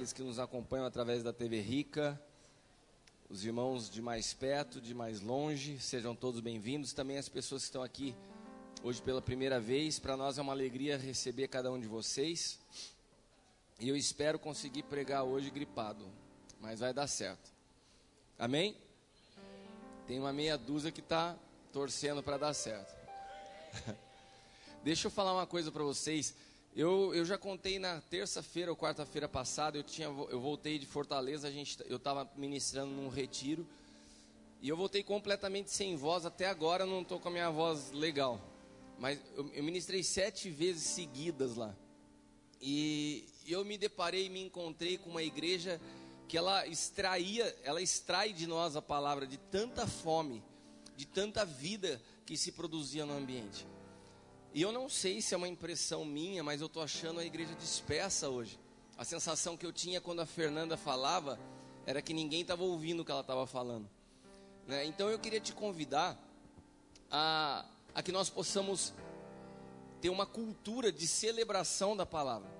[0.00, 2.18] aqueles que nos acompanham através da TV Rica,
[3.28, 6.94] os irmãos de mais perto, de mais longe, sejam todos bem-vindos.
[6.94, 8.16] Também as pessoas que estão aqui
[8.82, 12.58] hoje pela primeira vez, para nós é uma alegria receber cada um de vocês.
[13.78, 16.08] E eu espero conseguir pregar hoje gripado,
[16.62, 17.52] mas vai dar certo.
[18.38, 18.74] Amém?
[20.06, 21.36] Tem uma meia dúzia que está
[21.74, 22.96] torcendo para dar certo.
[24.82, 26.34] Deixa eu falar uma coisa para vocês.
[26.74, 31.48] Eu, eu já contei na terça-feira ou quarta-feira passada, eu, tinha, eu voltei de Fortaleza,
[31.48, 33.66] a gente, eu estava ministrando num retiro,
[34.62, 38.40] e eu voltei completamente sem voz, até agora não estou com a minha voz legal.
[38.98, 41.74] Mas eu, eu ministrei sete vezes seguidas lá.
[42.60, 45.80] E eu me deparei, me encontrei com uma igreja
[46.28, 50.44] que ela extraía, ela extrai de nós a palavra de tanta fome,
[50.94, 53.66] de tanta vida que se produzia no ambiente.
[54.52, 57.54] E eu não sei se é uma impressão minha, mas eu estou achando a igreja
[57.54, 58.58] dispersa hoje.
[58.98, 61.38] A sensação que eu tinha quando a Fernanda falava
[61.86, 63.88] era que ninguém estava ouvindo o que ela estava falando.
[64.66, 64.84] Né?
[64.84, 66.18] Então eu queria te convidar
[67.10, 68.92] a, a que nós possamos
[70.00, 72.50] ter uma cultura de celebração da palavra.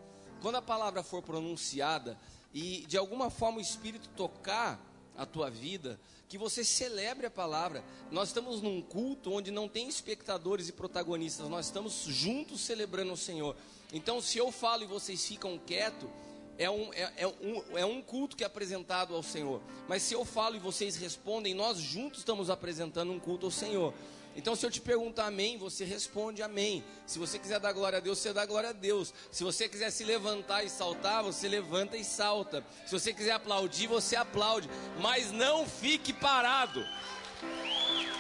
[0.40, 2.16] Quando a palavra for pronunciada
[2.54, 4.80] e de alguma forma o Espírito tocar
[5.16, 7.82] a tua vida, que você celebre a palavra.
[8.08, 13.16] Nós estamos num culto onde não tem espectadores e protagonistas, nós estamos juntos celebrando o
[13.16, 13.56] Senhor.
[13.92, 16.08] Então, se eu falo e vocês ficam quietos,
[16.56, 19.60] é um, é, é, um, é um culto que é apresentado ao Senhor.
[19.88, 23.92] Mas se eu falo e vocês respondem, nós juntos estamos apresentando um culto ao Senhor.
[24.36, 26.84] Então, se eu te perguntar amém, você responde amém.
[27.06, 29.12] Se você quiser dar glória a Deus, você dá glória a Deus.
[29.30, 32.64] Se você quiser se levantar e saltar, você levanta e salta.
[32.86, 34.68] Se você quiser aplaudir, você aplaude.
[35.00, 36.84] Mas não fique parado.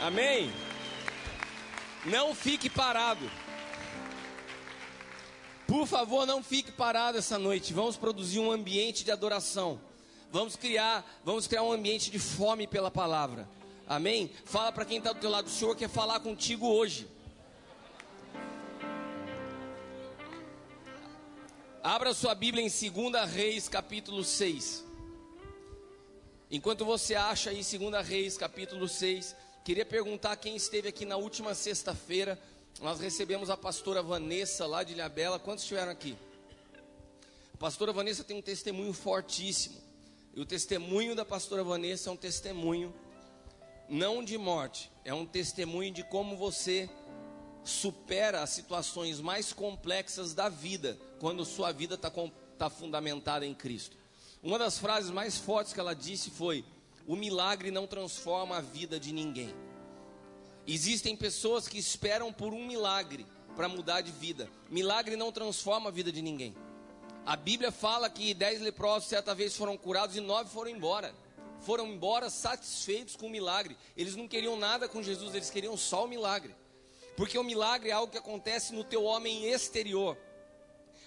[0.00, 0.52] Amém?
[2.04, 3.30] Não fique parado.
[5.66, 7.72] Por favor, não fique parado essa noite.
[7.72, 9.80] Vamos produzir um ambiente de adoração.
[10.32, 13.48] Vamos criar, vamos criar um ambiente de fome pela palavra.
[13.90, 14.30] Amém?
[14.44, 17.08] Fala para quem está do teu lado, o Senhor quer falar contigo hoje.
[21.82, 24.84] Abra sua Bíblia em 2 Reis, capítulo 6.
[26.52, 29.34] Enquanto você acha aí 2 Reis, capítulo 6,
[29.64, 32.40] queria perguntar quem esteve aqui na última sexta-feira.
[32.80, 35.40] Nós recebemos a pastora Vanessa lá de Ilhabela.
[35.40, 36.16] Quantos estiveram aqui?
[37.54, 39.80] A pastora Vanessa tem um testemunho fortíssimo.
[40.32, 42.94] E o testemunho da pastora Vanessa é um testemunho
[43.90, 46.88] não de morte, é um testemunho de como você
[47.64, 52.10] supera as situações mais complexas da vida, quando sua vida está
[52.56, 53.96] tá fundamentada em Cristo.
[54.42, 56.64] Uma das frases mais fortes que ela disse foi:
[57.04, 59.52] O milagre não transforma a vida de ninguém.
[60.66, 64.48] Existem pessoas que esperam por um milagre para mudar de vida.
[64.70, 66.54] Milagre não transforma a vida de ninguém.
[67.26, 71.12] A Bíblia fala que dez leprosos certa vez foram curados e nove foram embora
[71.60, 73.76] foram embora satisfeitos com o milagre.
[73.96, 76.54] Eles não queriam nada com Jesus, eles queriam só o milagre.
[77.16, 80.16] Porque o milagre é algo que acontece no teu homem exterior.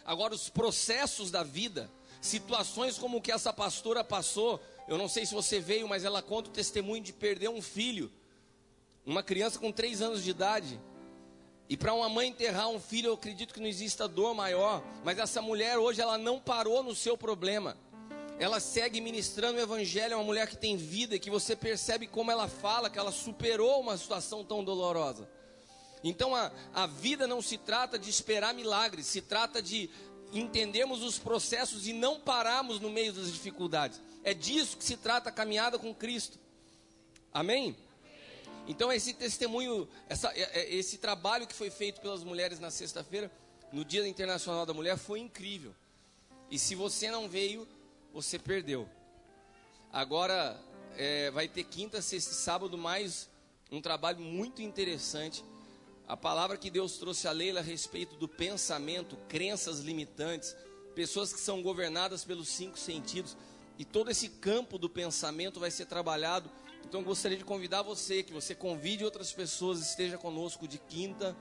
[0.05, 1.89] Agora, os processos da vida,
[2.21, 6.21] situações como o que essa pastora passou, eu não sei se você veio, mas ela
[6.21, 8.11] conta o testemunho de perder um filho,
[9.05, 10.79] uma criança com três anos de idade.
[11.69, 14.83] E para uma mãe enterrar um filho, eu acredito que não exista dor maior.
[15.03, 17.77] Mas essa mulher hoje, ela não parou no seu problema
[18.43, 22.29] ela segue ministrando o evangelho, é uma mulher que tem vida que você percebe como
[22.29, 25.29] ela fala, que ela superou uma situação tão dolorosa.
[26.03, 29.89] Então a, a vida não se trata de esperar milagres, se trata de
[30.33, 34.01] entendermos os processos e não pararmos no meio das dificuldades.
[34.25, 36.37] É disso que se trata a caminhada com Cristo.
[37.33, 37.73] Amém?
[38.67, 43.31] Então esse testemunho, essa, é, é, esse trabalho que foi feito pelas mulheres na sexta-feira,
[43.71, 45.73] no Dia Internacional da Mulher, foi incrível.
[46.51, 47.65] E se você não veio,
[48.13, 48.87] você perdeu.
[49.91, 50.59] Agora
[50.95, 53.27] é, vai ter quinta, sexta e sábado mais
[53.71, 55.43] um trabalho muito interessante.
[56.07, 60.55] A palavra que Deus trouxe a Leila a respeito do pensamento, crenças limitantes,
[60.93, 63.35] pessoas que são governadas pelos cinco sentidos,
[63.79, 66.51] e todo esse campo do pensamento vai ser trabalhado.
[66.85, 71.35] Então eu gostaria de convidar você, que você convide outras pessoas, esteja conosco de quinta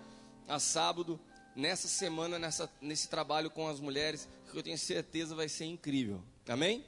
[0.48, 1.20] a sábado,
[1.54, 6.22] nessa semana, nessa, nesse trabalho com as mulheres, que eu tenho certeza vai ser incrível.
[6.48, 6.84] Amém?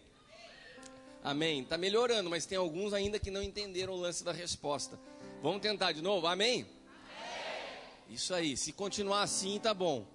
[1.23, 1.62] Amém.
[1.62, 4.99] Está melhorando, mas tem alguns ainda que não entenderam o lance da resposta.
[5.43, 6.27] Vamos tentar de novo?
[6.27, 6.62] Amém?
[6.62, 8.15] Amém.
[8.15, 8.56] Isso aí.
[8.56, 10.06] Se continuar assim, tá bom.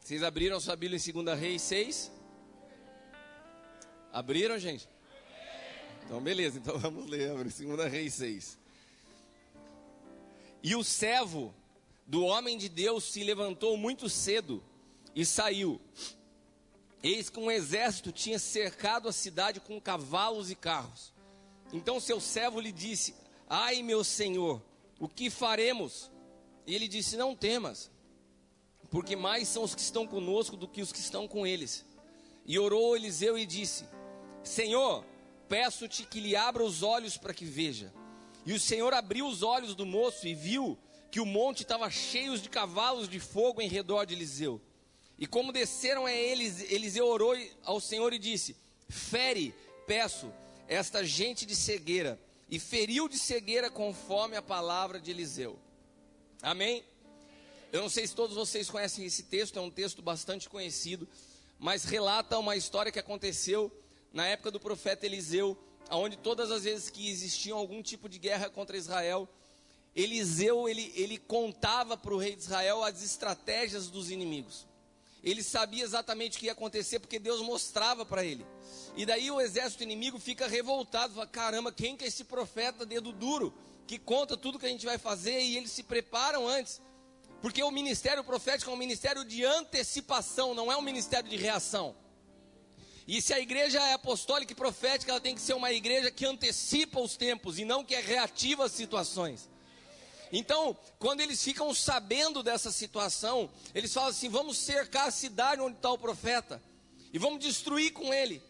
[0.00, 2.12] Vocês abriram sua Bíblia em 2 Reis 6?
[4.12, 4.88] Abriram, gente?
[6.04, 6.58] Então, beleza.
[6.58, 7.34] Então vamos ler.
[7.34, 8.58] 2 Reis 6.
[10.62, 11.54] E o servo
[12.06, 14.64] do homem de Deus se levantou muito cedo
[15.14, 15.80] e saiu
[17.02, 21.12] eis que um exército tinha cercado a cidade com cavalos e carros.
[21.72, 23.14] Então seu servo lhe disse:
[23.48, 24.62] Ai, meu senhor,
[24.98, 26.10] o que faremos?
[26.66, 27.90] E ele disse: Não temas,
[28.90, 31.84] porque mais são os que estão conosco do que os que estão com eles.
[32.46, 33.84] E orou Eliseu e disse:
[34.42, 35.04] Senhor,
[35.48, 37.92] peço-te que lhe abra os olhos para que veja.
[38.46, 40.78] E o Senhor abriu os olhos do moço e viu
[41.10, 44.60] que o monte estava cheio de cavalos de fogo em redor de Eliseu.
[45.18, 47.34] E como desceram a eles, Eliseu orou
[47.64, 48.56] ao Senhor e disse:
[48.88, 49.54] Fere,
[49.86, 50.32] peço,
[50.68, 52.18] esta gente de cegueira.
[52.50, 55.58] E feriu de cegueira conforme a palavra de Eliseu.
[56.40, 56.82] Amém?
[57.70, 61.06] Eu não sei se todos vocês conhecem esse texto, é um texto bastante conhecido,
[61.58, 63.70] mas relata uma história que aconteceu
[64.12, 65.58] na época do profeta Eliseu,
[65.90, 69.28] onde todas as vezes que existiam algum tipo de guerra contra Israel,
[69.94, 74.67] Eliseu ele, ele contava para o rei de Israel as estratégias dos inimigos.
[75.22, 78.46] Ele sabia exatamente o que ia acontecer porque Deus mostrava para ele.
[78.96, 83.12] E daí o exército inimigo fica revoltado, fala: caramba, quem que é esse profeta dedo
[83.12, 83.52] duro
[83.86, 86.80] que conta tudo que a gente vai fazer e eles se preparam antes?
[87.40, 91.94] Porque o ministério profético é um ministério de antecipação, não é um ministério de reação.
[93.06, 96.26] E se a igreja é apostólica e profética, ela tem que ser uma igreja que
[96.26, 99.48] antecipa os tempos e não que é reativa às situações.
[100.32, 105.76] Então, quando eles ficam sabendo dessa situação, eles falam assim: vamos cercar a cidade onde
[105.76, 106.62] está o profeta
[107.12, 108.42] e vamos destruir com ele.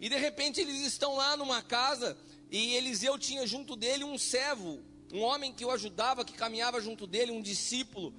[0.00, 2.16] E de repente eles estão lá numa casa
[2.50, 4.80] e Eliseu tinha junto dele um servo,
[5.12, 8.12] um homem que o ajudava, que caminhava junto dele, um discípulo.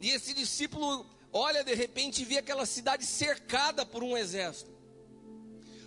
[0.00, 4.70] E esse discípulo olha de repente e vê aquela cidade cercada por um exército.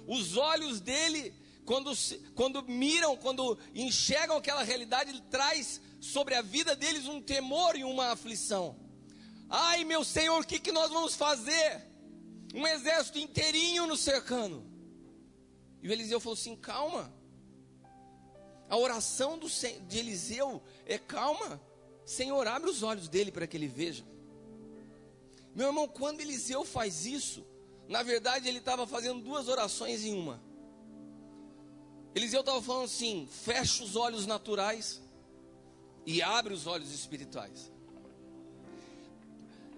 [0.08, 1.34] Os olhos dele,
[1.66, 1.92] quando,
[2.34, 7.84] quando miram, quando enxergam aquela realidade, ele traz sobre a vida deles um temor e
[7.84, 8.76] uma aflição.
[9.50, 11.84] Ai, meu Senhor, o que, que nós vamos fazer?
[12.54, 14.64] Um exército inteirinho nos cercando.
[15.82, 17.12] E o Eliseu falou assim: calma.
[18.70, 21.62] A oração do, de Eliseu é calma.
[22.06, 24.06] Senhor, abre os olhos dele para que ele veja.
[25.56, 27.46] Meu irmão, quando Eliseu faz isso,
[27.88, 30.42] na verdade ele estava fazendo duas orações em uma.
[32.14, 35.02] Eliseu estava falando assim: fecha os olhos naturais
[36.06, 37.72] e abre os olhos espirituais.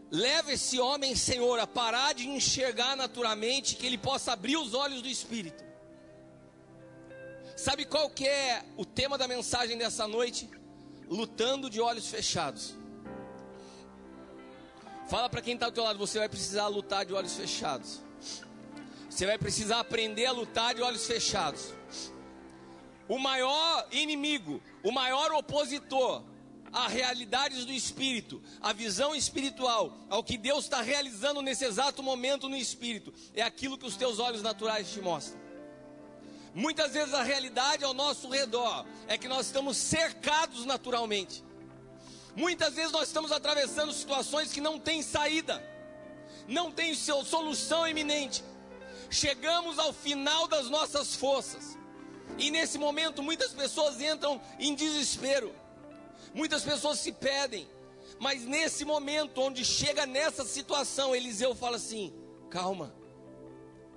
[0.10, 5.02] Leva esse homem, Senhor, a parar de enxergar naturalmente, que ele possa abrir os olhos
[5.02, 5.64] do espírito.
[7.56, 10.50] Sabe qual que é o tema da mensagem dessa noite?
[11.10, 12.76] Lutando de olhos fechados.
[15.10, 18.02] Fala para quem está ao teu lado, você vai precisar lutar de olhos fechados.
[19.10, 21.74] Você vai precisar aprender a lutar de olhos fechados
[23.08, 26.24] o maior inimigo, o maior opositor
[26.72, 32.48] a realidades do espírito, a visão espiritual, ao que Deus está realizando nesse exato momento
[32.48, 35.42] no espírito, é aquilo que os teus olhos naturais te mostram.
[36.56, 41.44] Muitas vezes a realidade ao nosso redor é que nós estamos cercados naturalmente.
[42.34, 45.62] Muitas vezes nós estamos atravessando situações que não têm saída,
[46.48, 48.42] não tem solução iminente.
[49.10, 51.77] Chegamos ao final das nossas forças.
[52.38, 55.54] E nesse momento muitas pessoas entram em desespero.
[56.34, 57.68] Muitas pessoas se pedem.
[58.20, 62.14] Mas nesse momento onde chega nessa situação, Eliseu fala assim:
[62.50, 62.94] "Calma.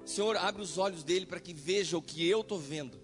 [0.05, 3.01] Senhor, abre os olhos dele para que veja o que eu estou vendo."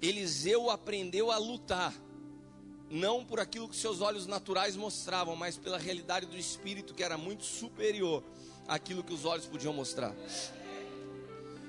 [0.00, 1.94] Eliseu aprendeu a lutar,
[2.90, 7.16] não por aquilo que seus olhos naturais mostravam, mas pela realidade do espírito que era
[7.16, 8.22] muito superior
[8.68, 10.14] àquilo que os olhos podiam mostrar.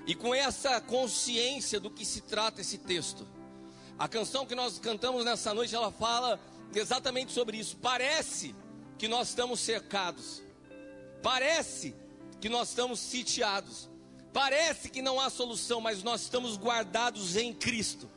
[0.07, 3.27] E com essa consciência do que se trata esse texto,
[3.99, 6.39] a canção que nós cantamos nessa noite, ela fala
[6.73, 7.75] exatamente sobre isso.
[7.75, 8.55] Parece
[8.97, 10.41] que nós estamos cercados,
[11.21, 11.93] parece
[12.39, 13.89] que nós estamos sitiados,
[14.31, 18.09] parece que não há solução, mas nós estamos guardados em Cristo.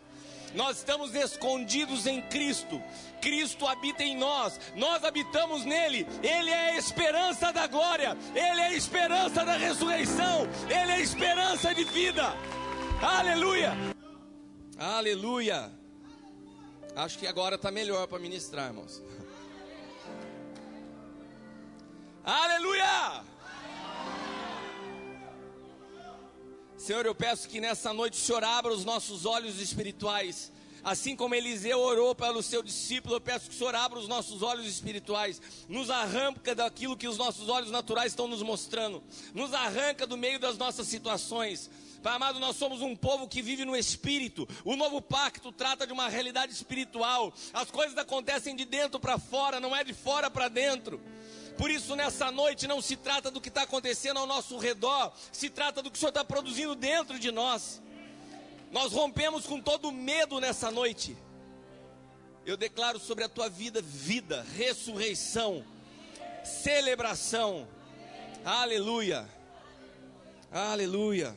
[0.54, 2.82] Nós estamos escondidos em Cristo.
[3.20, 6.06] Cristo habita em nós, nós habitamos nele.
[6.22, 11.00] Ele é a esperança da glória, ele é a esperança da ressurreição, ele é a
[11.00, 12.34] esperança de vida.
[13.02, 13.72] Aleluia!
[14.78, 15.70] Aleluia!
[16.96, 19.02] Acho que agora está melhor para ministrar, irmãos.
[26.90, 30.50] Senhor, eu peço que nessa noite o Senhor abra os nossos olhos espirituais.
[30.82, 34.42] Assim como Eliseu orou pelo seu discípulo, eu peço que o Senhor abra os nossos
[34.42, 39.00] olhos espirituais, nos arranca daquilo que os nossos olhos naturais estão nos mostrando,
[39.32, 41.70] nos arranca do meio das nossas situações.
[42.02, 44.48] Pai amado, nós somos um povo que vive no espírito.
[44.64, 47.32] O novo pacto trata de uma realidade espiritual.
[47.52, 51.00] As coisas acontecem de dentro para fora, não é de fora para dentro.
[51.60, 55.50] Por isso, nessa noite, não se trata do que está acontecendo ao nosso redor, se
[55.50, 57.82] trata do que o Senhor está produzindo dentro de nós.
[58.72, 61.14] Nós rompemos com todo medo nessa noite.
[62.46, 65.62] Eu declaro sobre a tua vida vida, ressurreição,
[66.42, 67.68] celebração.
[68.42, 69.28] Aleluia.
[70.50, 71.36] Aleluia.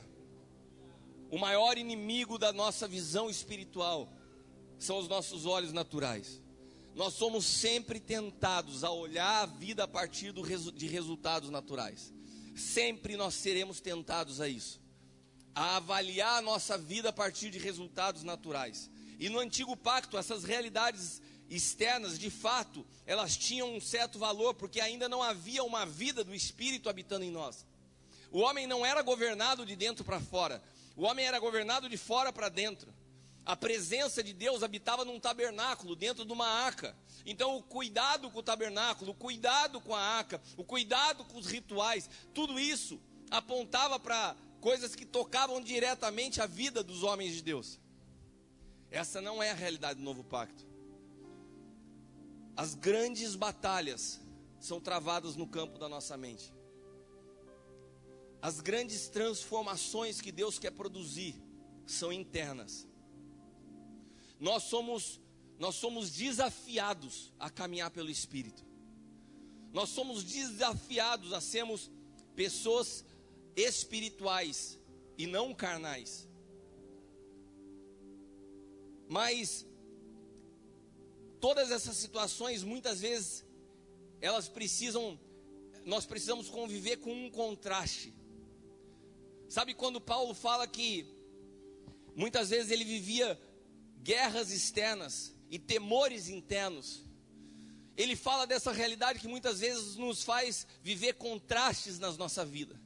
[1.29, 4.07] O maior inimigo da nossa visão espiritual
[4.79, 6.41] são os nossos olhos naturais.
[6.95, 12.13] Nós somos sempre tentados a olhar a vida a partir do, de resultados naturais.
[12.55, 14.79] Sempre nós seremos tentados a isso.
[15.55, 18.91] A avaliar a nossa vida a partir de resultados naturais.
[19.19, 24.79] E no antigo pacto, essas realidades externas, de fato, elas tinham um certo valor, porque
[24.79, 27.65] ainda não havia uma vida do Espírito habitando em nós.
[28.31, 30.63] O homem não era governado de dentro para fora,
[30.95, 32.93] o homem era governado de fora para dentro.
[33.45, 36.95] A presença de Deus habitava num tabernáculo, dentro de uma arca.
[37.25, 41.47] Então, o cuidado com o tabernáculo, o cuidado com a arca, o cuidado com os
[41.47, 47.79] rituais, tudo isso apontava para coisas que tocavam diretamente a vida dos homens de Deus.
[48.89, 50.65] Essa não é a realidade do novo pacto.
[52.55, 54.21] As grandes batalhas
[54.59, 56.53] são travadas no campo da nossa mente.
[58.41, 61.35] As grandes transformações que Deus quer produzir
[61.85, 62.87] são internas.
[64.43, 65.21] Nós somos
[65.57, 68.61] nós somos desafiados a caminhar pelo espírito.
[69.71, 71.89] Nós somos desafiados a sermos
[72.35, 73.05] pessoas
[73.55, 74.77] espirituais
[75.17, 76.27] e não carnais.
[79.07, 79.65] Mas
[81.39, 83.45] todas essas situações muitas vezes
[84.19, 85.17] elas precisam
[85.85, 88.13] nós precisamos conviver com um contraste.
[89.47, 91.07] Sabe quando Paulo fala que
[92.13, 93.39] muitas vezes ele vivia
[94.03, 97.03] guerras externas e temores internos?
[97.95, 102.79] Ele fala dessa realidade que muitas vezes nos faz viver contrastes na nossa vida.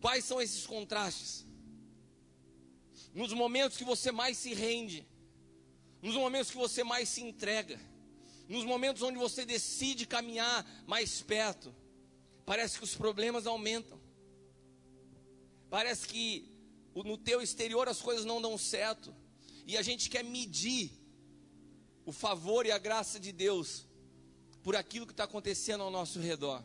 [0.00, 1.46] Quais são esses contrastes?
[3.14, 5.06] Nos momentos que você mais se rende,
[6.02, 7.80] nos momentos que você mais se entrega,
[8.48, 11.74] nos momentos onde você decide caminhar mais perto,
[12.44, 14.00] parece que os problemas aumentam.
[15.70, 16.53] Parece que
[17.02, 19.14] no teu exterior as coisas não dão certo.
[19.66, 20.92] E a gente quer medir
[22.06, 23.86] o favor e a graça de Deus
[24.62, 26.62] por aquilo que está acontecendo ao nosso redor.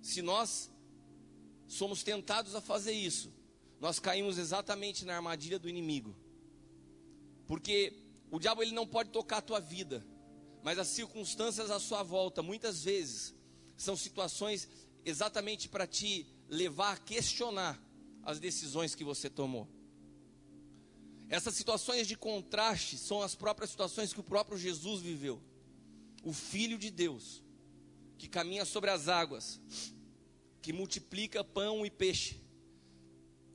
[0.00, 0.70] Se nós
[1.66, 3.32] somos tentados a fazer isso,
[3.80, 6.16] nós caímos exatamente na armadilha do inimigo.
[7.46, 7.92] Porque
[8.30, 10.06] o diabo ele não pode tocar a tua vida,
[10.62, 13.34] mas as circunstâncias à sua volta, muitas vezes,
[13.76, 14.68] são situações
[15.04, 17.80] exatamente para te levar a questionar
[18.22, 19.68] as decisões que você tomou.
[21.28, 25.40] Essas situações de contraste são as próprias situações que o próprio Jesus viveu.
[26.22, 27.42] O Filho de Deus,
[28.18, 29.60] que caminha sobre as águas,
[30.60, 32.40] que multiplica pão e peixe,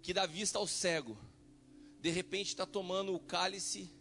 [0.02, 1.18] que dá vista ao cego,
[2.00, 3.92] de repente está tomando o cálice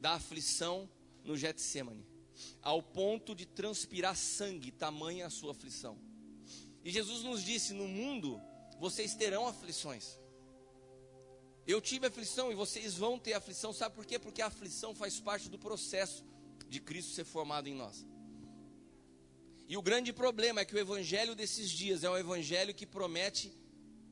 [0.00, 0.88] da aflição
[1.22, 2.06] no Getsemane,
[2.62, 5.98] ao ponto de transpirar sangue, tamanha a sua aflição.
[6.84, 8.40] E Jesus nos disse: no mundo
[8.78, 10.18] vocês terão aflições.
[11.66, 14.18] Eu tive aflição e vocês vão ter aflição, sabe por quê?
[14.18, 16.24] Porque a aflição faz parte do processo
[16.68, 18.06] de Cristo ser formado em nós.
[19.68, 23.52] E o grande problema é que o evangelho desses dias é um evangelho que promete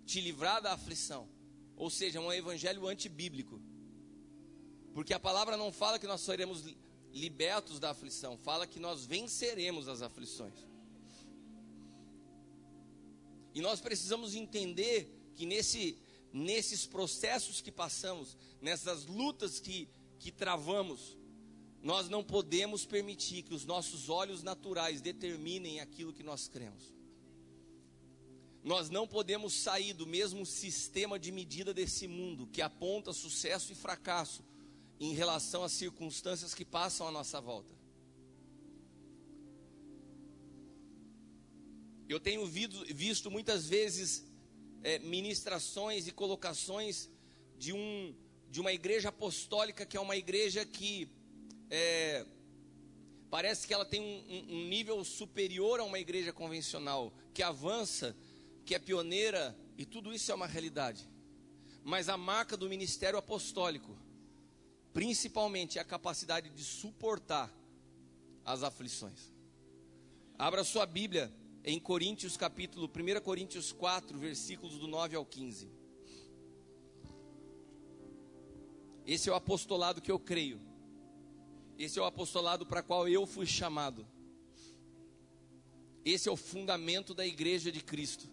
[0.05, 1.29] te livrar da aflição,
[1.77, 3.61] ou seja, é um evangelho antibíblico.
[4.93, 6.65] Porque a palavra não fala que nós seremos
[7.13, 10.74] libertos da aflição, fala que nós venceremos as aflições.
[13.55, 15.97] E nós precisamos entender que nesse,
[16.33, 21.17] nesses processos que passamos, nessas lutas que, que travamos,
[21.81, 26.93] nós não podemos permitir que os nossos olhos naturais determinem aquilo que nós cremos.
[28.65, 33.75] Nós não podemos sair do mesmo sistema de medida desse mundo que aponta sucesso e
[33.75, 34.43] fracasso
[34.99, 37.84] em relação às circunstâncias que passam à nossa volta.
[42.09, 44.25] Eu tenho visto muitas vezes
[44.83, 47.09] é, ministrações e colocações
[47.59, 48.15] de, um,
[48.51, 51.09] de uma igreja apostólica que é uma igreja que
[51.71, 52.27] é,
[53.31, 58.15] parece que ela tem um, um nível superior a uma igreja convencional, que avança,
[58.67, 61.09] que é pioneira, e tudo isso é uma realidade.
[61.83, 63.97] Mas a marca do ministério apostólico,
[64.93, 67.53] principalmente, é a capacidade de suportar
[68.45, 69.33] as aflições.
[70.39, 71.33] Abra sua Bíblia
[71.65, 75.71] em Coríntios capítulo 1 Coríntios 4, versículos do 9 ao 15.
[79.07, 80.61] Esse é o apostolado que eu creio.
[81.79, 84.07] Esse é o apostolado para qual eu fui chamado.
[86.05, 88.29] Esse é o fundamento da igreja de Cristo.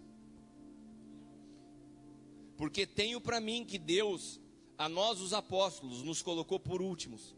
[2.58, 4.42] Porque tenho para mim que Deus,
[4.78, 7.34] a nós os apóstolos, nos colocou por últimos,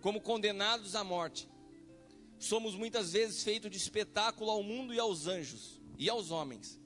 [0.00, 1.48] como condenados à morte.
[2.38, 6.78] Somos muitas vezes feitos de espetáculo ao mundo e aos anjos e aos homens.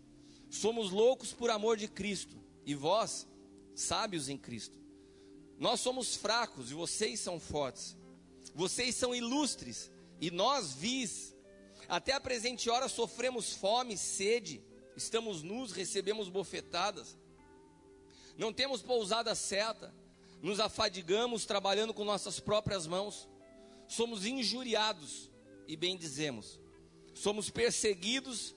[0.48, 3.26] Somos loucos por amor de Cristo, e vós,
[3.74, 4.78] sábios em Cristo.
[5.58, 7.96] Nós somos fracos e vocês são fortes.
[8.54, 9.90] Vocês são ilustres
[10.20, 11.34] e nós vis.
[11.88, 14.62] Até a presente hora sofremos fome, sede,
[14.96, 17.18] estamos nus, recebemos bofetadas.
[18.36, 19.94] Não temos pousada certa,
[20.40, 23.28] nos afadigamos trabalhando com nossas próprias mãos.
[23.88, 25.31] Somos injuriados
[25.66, 26.60] e bendizemos.
[27.14, 28.54] Somos perseguidos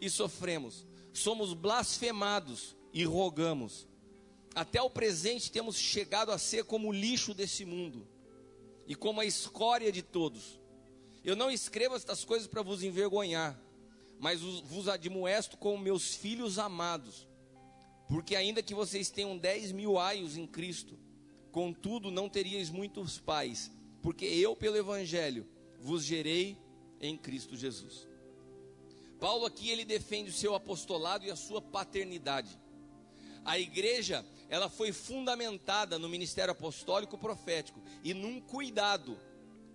[0.00, 0.86] e sofremos.
[1.12, 3.88] Somos blasfemados e rogamos.
[4.54, 8.06] Até o presente temos chegado a ser como o lixo desse mundo
[8.86, 10.60] e como a escória de todos.
[11.24, 13.58] Eu não escrevo estas coisas para vos envergonhar,
[14.20, 17.26] mas vos admoesto como meus filhos amados.
[18.06, 20.98] Porque ainda que vocês tenham dez mil aios em Cristo,
[21.50, 23.70] contudo não teríeis muitos pais,
[24.02, 25.48] porque eu, pelo Evangelho,
[25.84, 26.56] vos gerei
[26.98, 28.08] em Cristo Jesus.
[29.20, 32.58] Paulo aqui ele defende o seu apostolado e a sua paternidade.
[33.44, 39.18] A igreja, ela foi fundamentada no ministério apostólico profético e num cuidado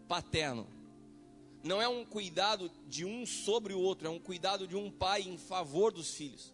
[0.08, 0.68] paterno.
[1.64, 5.22] Não é um cuidado de um sobre o outro, é um cuidado de um pai
[5.22, 6.52] em favor dos filhos.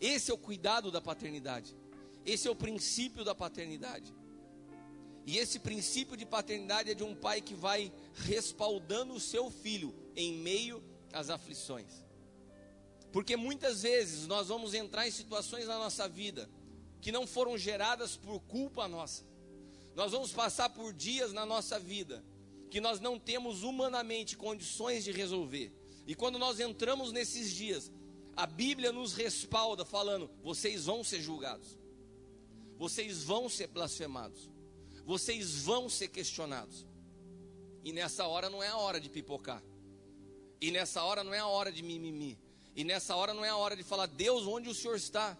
[0.00, 1.76] Esse é o cuidado da paternidade.
[2.24, 4.14] Esse é o princípio da paternidade.
[5.26, 9.94] E esse princípio de paternidade é de um pai que vai respaldando o seu filho
[10.16, 12.04] em meio às aflições.
[13.12, 16.48] Porque muitas vezes nós vamos entrar em situações na nossa vida
[17.00, 19.24] que não foram geradas por culpa nossa.
[19.94, 22.24] Nós vamos passar por dias na nossa vida
[22.70, 25.72] que nós não temos humanamente condições de resolver.
[26.06, 27.90] E quando nós entramos nesses dias,
[28.36, 31.78] a Bíblia nos respalda falando: vocês vão ser julgados.
[32.78, 34.48] Vocês vão ser blasfemados.
[35.10, 36.86] Vocês vão ser questionados.
[37.82, 39.60] E nessa hora não é a hora de pipocar.
[40.60, 42.38] E nessa hora não é a hora de mimimi.
[42.76, 45.36] E nessa hora não é a hora de falar, Deus, onde o Senhor está?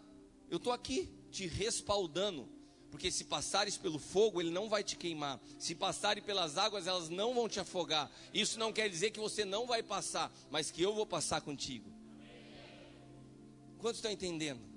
[0.51, 2.49] Eu estou aqui, te respaldando.
[2.91, 5.41] Porque se passares pelo fogo, ele não vai te queimar.
[5.57, 8.11] Se passarem pelas águas, elas não vão te afogar.
[8.35, 11.89] Isso não quer dizer que você não vai passar, mas que eu vou passar contigo.
[13.79, 14.70] Quantos estão entendendo?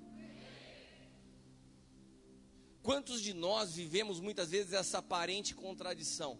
[2.84, 6.38] Quantos de nós vivemos muitas vezes essa aparente contradição?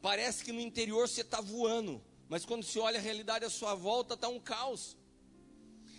[0.00, 3.74] Parece que no interior você está voando, mas quando se olha a realidade à sua
[3.74, 4.96] volta, está um caos.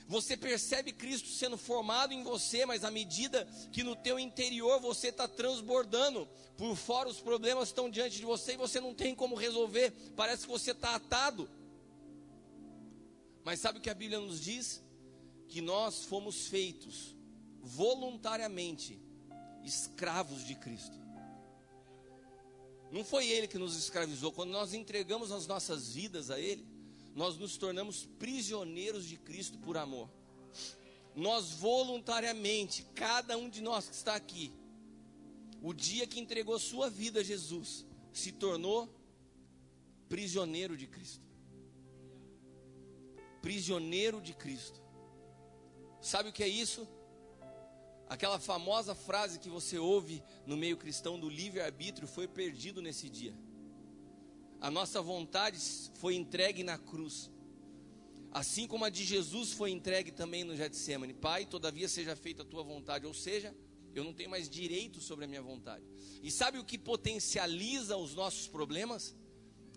[0.07, 5.09] Você percebe Cristo sendo formado em você, mas à medida que no teu interior você
[5.09, 9.35] está transbordando, por fora os problemas estão diante de você e você não tem como
[9.35, 11.47] resolver, parece que você está atado.
[13.43, 14.83] Mas sabe o que a Bíblia nos diz?
[15.47, 17.15] Que nós fomos feitos
[17.61, 18.99] voluntariamente
[19.63, 20.97] escravos de Cristo.
[22.91, 24.31] Não foi Ele que nos escravizou.
[24.31, 26.65] Quando nós entregamos as nossas vidas a Ele,
[27.13, 30.09] nós nos tornamos prisioneiros de Cristo por amor.
[31.15, 34.53] Nós voluntariamente, cada um de nós que está aqui,
[35.61, 38.87] o dia que entregou sua vida a Jesus, se tornou
[40.07, 41.25] prisioneiro de Cristo.
[43.41, 44.81] Prisioneiro de Cristo.
[45.99, 46.87] Sabe o que é isso?
[48.09, 53.35] Aquela famosa frase que você ouve no meio cristão do livre-arbítrio foi perdido nesse dia.
[54.61, 55.59] A nossa vontade
[55.95, 57.29] foi entregue na cruz.
[58.31, 61.13] Assim como a de Jesus foi entregue também no Getsemane.
[61.13, 63.05] Pai, todavia seja feita a tua vontade.
[63.05, 63.55] Ou seja,
[63.93, 65.83] eu não tenho mais direito sobre a minha vontade.
[66.23, 69.15] E sabe o que potencializa os nossos problemas?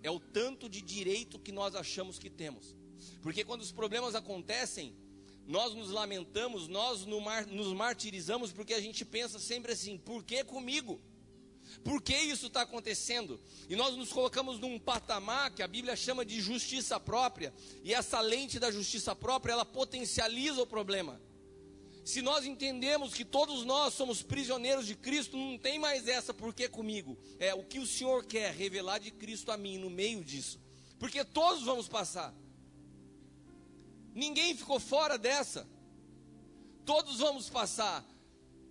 [0.03, 2.77] É o tanto de direito que nós achamos que temos.
[3.23, 4.95] Porque quando os problemas acontecem,
[5.47, 11.01] nós nos lamentamos, nós nos martirizamos porque a gente pensa sempre assim: por que comigo?
[11.85, 13.41] Por que isso está acontecendo?
[13.69, 18.21] E nós nos colocamos num patamar que a Bíblia chama de justiça própria, e essa
[18.21, 21.21] lente da justiça própria ela potencializa o problema.
[22.05, 26.55] Se nós entendemos que todos nós somos prisioneiros de Cristo, não tem mais essa por
[26.55, 27.17] que comigo.
[27.39, 30.59] É o que o Senhor quer revelar de Cristo a mim no meio disso,
[30.99, 32.35] porque todos vamos passar.
[34.15, 35.67] Ninguém ficou fora dessa.
[36.85, 38.05] Todos vamos passar.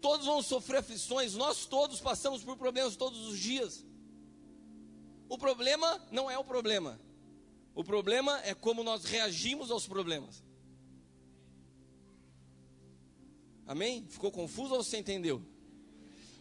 [0.01, 1.35] Todos vão sofrer aflições.
[1.35, 3.85] Nós todos passamos por problemas todos os dias.
[5.27, 6.99] O problema não é o problema.
[7.75, 10.43] O problema é como nós reagimos aos problemas.
[13.65, 14.05] Amém?
[14.09, 15.41] Ficou confuso ou você entendeu?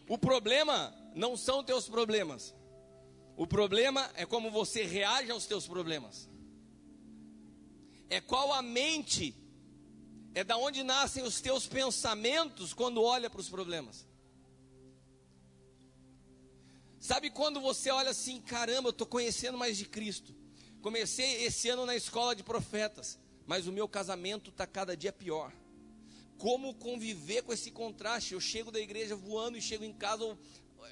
[0.07, 2.55] O problema não são teus problemas.
[3.37, 6.28] O problema é como você reage aos teus problemas.
[8.09, 9.35] É qual a mente,
[10.33, 14.07] é da onde nascem os teus pensamentos quando olha para os problemas.
[16.99, 20.35] Sabe quando você olha assim, caramba, eu estou conhecendo mais de Cristo.
[20.81, 25.53] Comecei esse ano na escola de profetas, mas o meu casamento está cada dia pior.
[26.37, 28.33] Como conviver com esse contraste?
[28.33, 30.37] Eu chego da igreja voando e chego em casa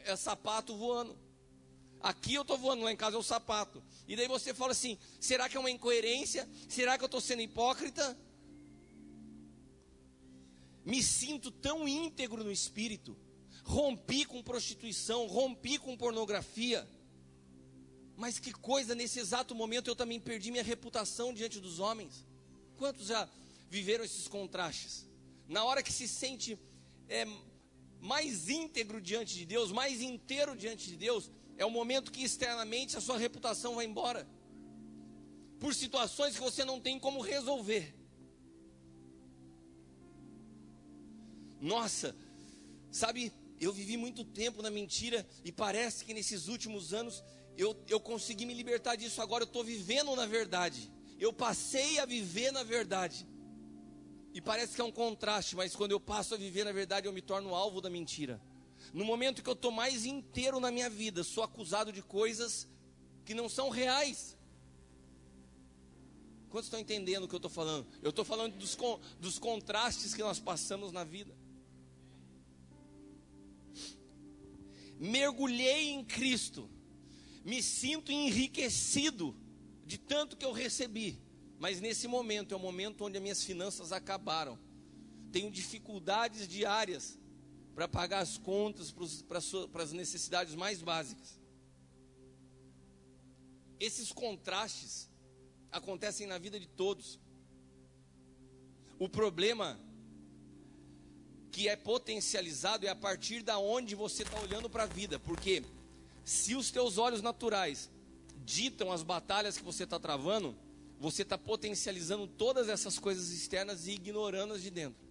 [0.06, 1.18] é sapato voando.
[2.02, 3.84] Aqui eu estou voando, lá em casa é o sapato.
[4.08, 6.48] E daí você fala assim: será que é uma incoerência?
[6.70, 8.18] Será que eu estou sendo hipócrita?
[10.86, 13.18] Me sinto tão íntegro no espírito.
[13.64, 16.88] Rompi com prostituição, rompi com pornografia.
[18.16, 22.26] Mas que coisa, nesse exato momento eu também perdi minha reputação diante dos homens.
[22.78, 23.28] Quantos já
[23.70, 25.06] viveram esses contrastes?
[25.48, 26.58] Na hora que se sente
[27.10, 27.28] é,
[28.00, 32.98] mais íntegro diante de Deus, mais inteiro diante de Deus, é o momento que externamente
[32.98, 34.28] a sua reputação vai embora.
[35.60, 37.96] Por situações que você não tem como resolver.
[41.60, 42.16] Nossa,
[42.92, 47.24] sabe, eu vivi muito tempo na mentira e parece que nesses últimos anos
[47.58, 49.22] eu, eu consegui me libertar disso.
[49.22, 50.92] Agora eu estou vivendo na verdade.
[51.20, 53.28] Eu passei a viver na verdade.
[54.32, 57.14] E parece que é um contraste, mas quando eu passo a viver na verdade, eu
[57.14, 58.40] me torno alvo da mentira.
[58.94, 62.68] No momento que eu estou mais inteiro na minha vida, sou acusado de coisas
[63.26, 64.38] que não são reais.
[66.50, 67.86] Quantos estão entendendo o que eu estou falando?
[68.02, 68.78] Eu estou falando dos,
[69.20, 71.36] dos contrastes que nós passamos na vida.
[75.00, 76.70] Mergulhei em Cristo,
[77.44, 79.36] me sinto enriquecido
[79.86, 81.20] de tanto que eu recebi.
[81.60, 84.58] Mas nesse momento é o momento onde as minhas finanças acabaram.
[85.32, 87.20] Tenho dificuldades diárias
[87.78, 91.40] para pagar as contas, para as necessidades mais básicas.
[93.80, 95.08] Esses contrastes
[95.72, 97.20] acontecem na vida de todos.
[98.98, 99.80] O problema
[101.52, 105.64] que é potencializado é a partir da onde você está olhando para a vida, porque
[106.26, 107.92] se os teus olhos naturais
[108.44, 110.58] ditam as batalhas que você está travando,
[111.00, 115.07] você está potencializando todas essas coisas externas e ignorando as de dentro.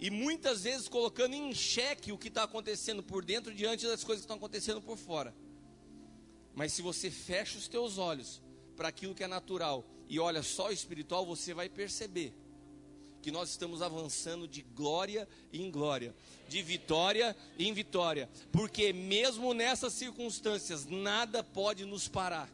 [0.00, 4.22] E muitas vezes colocando em xeque o que está acontecendo por dentro diante das coisas
[4.22, 5.34] que estão acontecendo por fora.
[6.54, 8.40] Mas se você fecha os teus olhos
[8.76, 12.34] para aquilo que é natural e olha só o espiritual, você vai perceber
[13.20, 16.14] que nós estamos avançando de glória em glória,
[16.48, 22.50] de vitória em vitória, porque mesmo nessas circunstâncias, nada pode nos parar.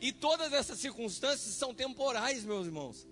[0.00, 3.06] E todas essas circunstâncias são temporais, meus irmãos.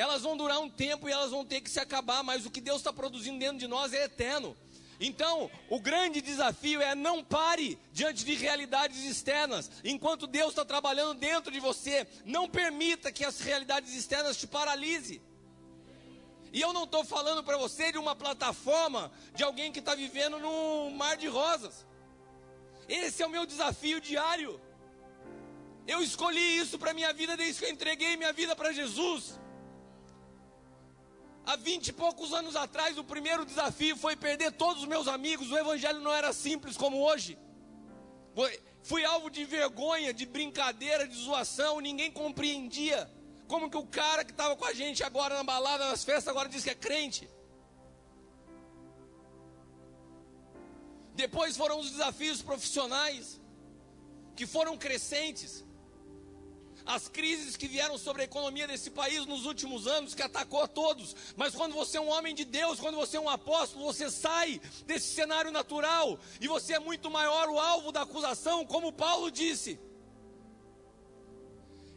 [0.00, 2.58] Elas vão durar um tempo e elas vão ter que se acabar, mas o que
[2.58, 4.56] Deus está produzindo dentro de nós é eterno.
[4.98, 9.70] Então, o grande desafio é não pare diante de realidades externas.
[9.84, 15.20] Enquanto Deus está trabalhando dentro de você, não permita que as realidades externas te paralise.
[16.50, 20.38] E eu não estou falando para você de uma plataforma de alguém que está vivendo
[20.38, 21.86] num mar de rosas.
[22.88, 24.58] Esse é o meu desafio diário.
[25.86, 29.39] Eu escolhi isso para minha vida desde que eu entreguei minha vida para Jesus.
[31.50, 35.50] Há vinte e poucos anos atrás, o primeiro desafio foi perder todos os meus amigos.
[35.50, 37.36] O evangelho não era simples como hoje.
[38.84, 43.10] Fui alvo de vergonha, de brincadeira, de zoação, ninguém compreendia.
[43.48, 46.48] Como que o cara que estava com a gente agora na balada, nas festas, agora
[46.48, 47.28] diz que é crente?
[51.16, 53.40] Depois foram os desafios profissionais,
[54.36, 55.64] que foram crescentes
[56.94, 60.66] as crises que vieram sobre a economia desse país nos últimos anos, que atacou a
[60.66, 61.14] todos.
[61.36, 64.60] Mas quando você é um homem de Deus, quando você é um apóstolo, você sai
[64.86, 69.78] desse cenário natural e você é muito maior o alvo da acusação, como Paulo disse.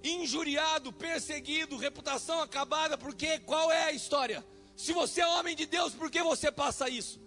[0.04, 4.46] Injuriado, perseguido, reputação acabada, porque qual é a história?
[4.76, 7.20] Se você é homem de Deus, por que você passa isso?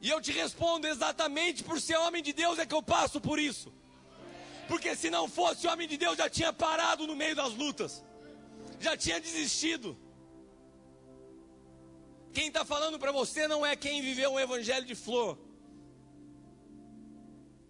[0.00, 3.38] E eu te respondo exatamente por ser homem de Deus é que eu passo por
[3.38, 3.72] isso.
[4.72, 8.02] Porque se não fosse homem de Deus, já tinha parado no meio das lutas,
[8.80, 9.94] já tinha desistido.
[12.32, 15.38] Quem está falando para você não é quem viveu um evangelho de flor,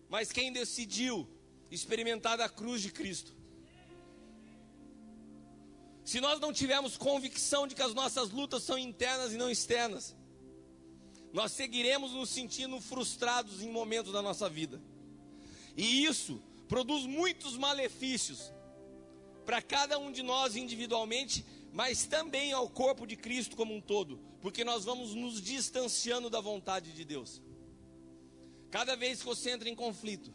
[0.09, 1.29] mas quem decidiu
[1.73, 3.35] experimentar da cruz de Cristo.
[6.05, 10.15] Se nós não tivermos convicção de que as nossas lutas são internas e não externas,
[11.33, 14.81] nós seguiremos nos sentindo frustrados em momentos da nossa vida.
[15.77, 16.41] E isso
[16.73, 18.51] produz muitos malefícios
[19.45, 24.19] para cada um de nós individualmente, mas também ao corpo de Cristo como um todo,
[24.41, 27.43] porque nós vamos nos distanciando da vontade de Deus.
[28.71, 30.33] Cada vez que você entra em conflito,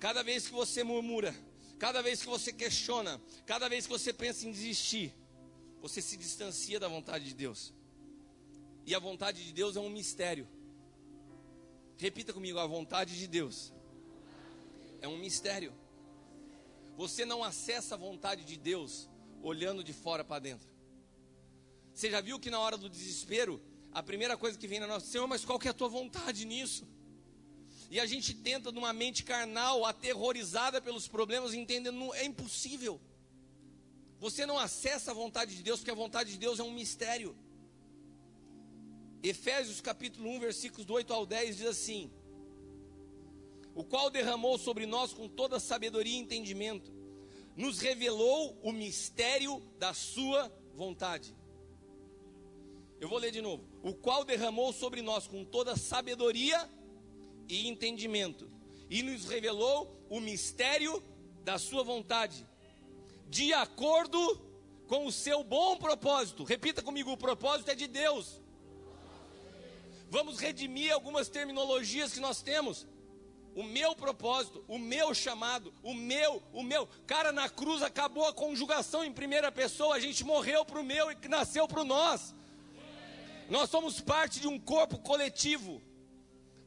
[0.00, 1.34] cada vez que você murmura,
[1.78, 5.12] cada vez que você questiona, cada vez que você pensa em desistir,
[5.82, 7.74] você se distancia da vontade de Deus.
[8.86, 10.48] E a vontade de Deus é um mistério.
[11.98, 13.74] Repita comigo: a vontade de Deus
[15.04, 15.72] é um mistério.
[16.96, 19.08] Você não acessa a vontade de Deus
[19.42, 20.66] olhando de fora para dentro.
[21.92, 23.62] Você já viu que na hora do desespero,
[23.92, 26.44] a primeira coisa que vem na nossa, Senhor, mas qual que é a tua vontade
[26.46, 26.88] nisso?
[27.90, 32.98] E a gente tenta, numa mente carnal, aterrorizada pelos problemas, entendendo, é impossível.
[34.18, 37.36] Você não acessa a vontade de Deus, porque a vontade de Deus é um mistério.
[39.22, 42.10] Efésios capítulo 1, versículos do 8 ao 10 diz assim:
[43.74, 46.92] O qual derramou sobre nós com toda sabedoria e entendimento,
[47.56, 51.34] nos revelou o mistério da sua vontade
[53.04, 53.62] eu vou ler de novo.
[53.82, 56.70] O qual derramou sobre nós com toda sabedoria
[57.46, 58.50] e entendimento,
[58.88, 61.04] e nos revelou o mistério
[61.42, 62.46] da sua vontade,
[63.28, 64.18] de acordo
[64.86, 66.44] com o seu bom propósito.
[66.44, 68.40] Repita comigo: o propósito é de Deus.
[70.08, 72.86] Vamos redimir algumas terminologias que nós temos.
[73.54, 76.88] O meu propósito, o meu chamado, o meu, o meu.
[77.06, 79.94] Cara, na cruz acabou a conjugação em primeira pessoa.
[79.94, 82.34] A gente morreu para o meu e nasceu para o nós.
[83.48, 85.80] Nós somos parte de um corpo coletivo.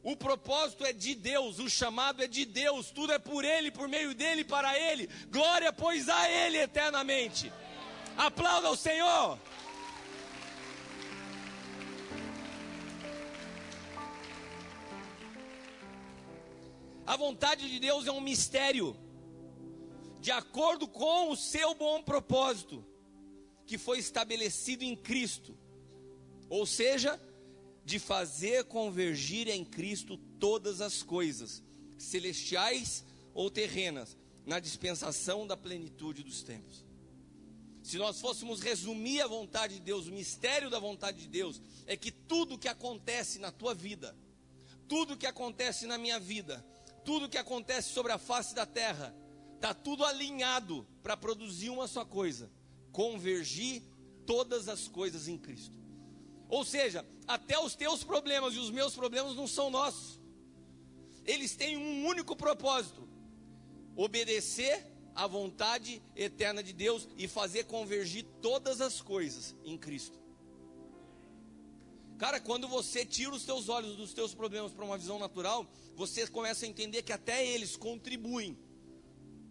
[0.02, 3.88] O propósito é de Deus, o chamado é de Deus, tudo é por Ele, por
[3.88, 5.08] meio dele, para Ele.
[5.28, 7.52] Glória, pois, a Ele eternamente.
[8.16, 9.38] Aplauda o Senhor.
[17.08, 18.94] A vontade de Deus é um mistério,
[20.20, 22.84] de acordo com o seu bom propósito,
[23.66, 25.56] que foi estabelecido em Cristo
[26.48, 27.20] ou seja,
[27.84, 31.62] de fazer convergir em Cristo todas as coisas,
[31.96, 34.16] celestiais ou terrenas,
[34.46, 36.84] na dispensação da plenitude dos tempos.
[37.82, 41.96] Se nós fôssemos resumir a vontade de Deus, o mistério da vontade de Deus é
[41.96, 44.16] que tudo que acontece na tua vida,
[44.86, 46.64] tudo que acontece na minha vida,
[47.08, 49.16] tudo que acontece sobre a face da terra,
[49.54, 52.50] está tudo alinhado para produzir uma só coisa:
[52.92, 53.82] convergir
[54.26, 55.78] todas as coisas em Cristo.
[56.50, 60.20] Ou seja, até os teus problemas e os meus problemas não são nossos.
[61.24, 63.08] Eles têm um único propósito:
[63.96, 70.20] obedecer à vontade eterna de Deus e fazer convergir todas as coisas em Cristo.
[72.18, 76.26] Cara, quando você tira os teus olhos dos teus problemas para uma visão natural, você
[76.26, 78.58] começa a entender que até eles contribuem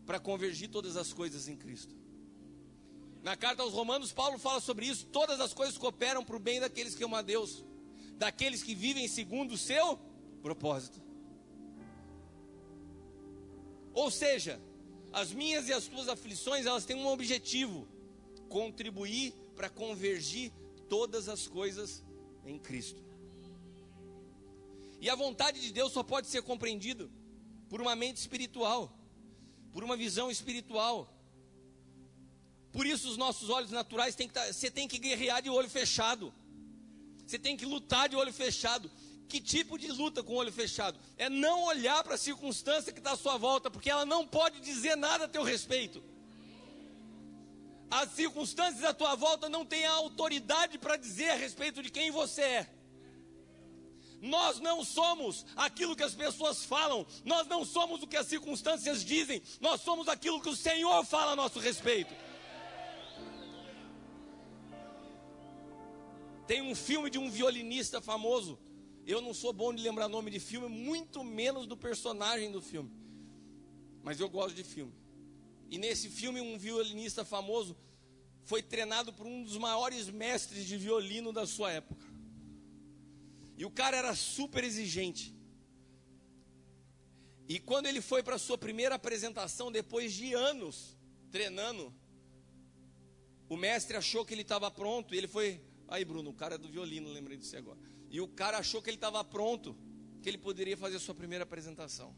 [0.05, 1.95] para convergir todas as coisas em Cristo.
[3.23, 5.05] Na carta aos Romanos, Paulo fala sobre isso.
[5.07, 7.63] Todas as coisas cooperam para o bem daqueles que amam a Deus,
[8.17, 9.97] daqueles que vivem segundo o seu
[10.41, 11.01] propósito.
[13.93, 14.61] Ou seja,
[15.13, 17.87] as minhas e as tuas aflições, elas têm um objetivo:
[18.49, 20.51] contribuir para convergir
[20.87, 22.03] todas as coisas
[22.47, 23.01] em Cristo.
[24.99, 27.09] E a vontade de Deus só pode ser compreendida
[27.69, 28.91] por uma mente espiritual,
[29.71, 31.13] por uma visão espiritual.
[32.71, 35.69] Por isso os nossos olhos naturais tem que tá, você tem que guerrear de olho
[35.69, 36.33] fechado.
[37.25, 38.89] Você tem que lutar de olho fechado.
[39.27, 40.97] Que tipo de luta com o olho fechado?
[41.17, 44.61] É não olhar para a circunstância que está à sua volta, porque ela não pode
[44.61, 46.01] dizer nada a teu respeito.
[47.89, 52.11] As circunstâncias à tua volta não têm a autoridade para dizer a respeito de quem
[52.11, 52.69] você é.
[54.21, 59.05] Nós não somos aquilo que as pessoas falam, nós não somos o que as circunstâncias
[59.05, 62.13] dizem, nós somos aquilo que o Senhor fala a nosso respeito.
[66.47, 68.57] Tem um filme de um violinista famoso.
[69.05, 72.89] Eu não sou bom de lembrar nome de filme, muito menos do personagem do filme.
[74.01, 74.93] Mas eu gosto de filme.
[75.69, 77.77] E nesse filme, um violinista famoso
[78.43, 82.05] foi treinado por um dos maiores mestres de violino da sua época.
[83.57, 85.35] E o cara era super exigente.
[87.47, 90.97] E quando ele foi para sua primeira apresentação, depois de anos
[91.31, 91.93] treinando,
[93.49, 96.57] o mestre achou que ele estava pronto e ele foi Aí, Bruno, o cara é
[96.57, 97.79] do violino, lembrei disso agora.
[98.09, 99.75] E o cara achou que ele estava pronto,
[100.21, 102.15] que ele poderia fazer a sua primeira apresentação.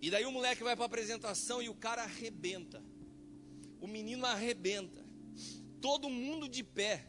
[0.00, 2.82] E daí o moleque vai para a apresentação e o cara arrebenta.
[3.80, 5.04] O menino arrebenta.
[5.80, 7.06] Todo mundo de pé,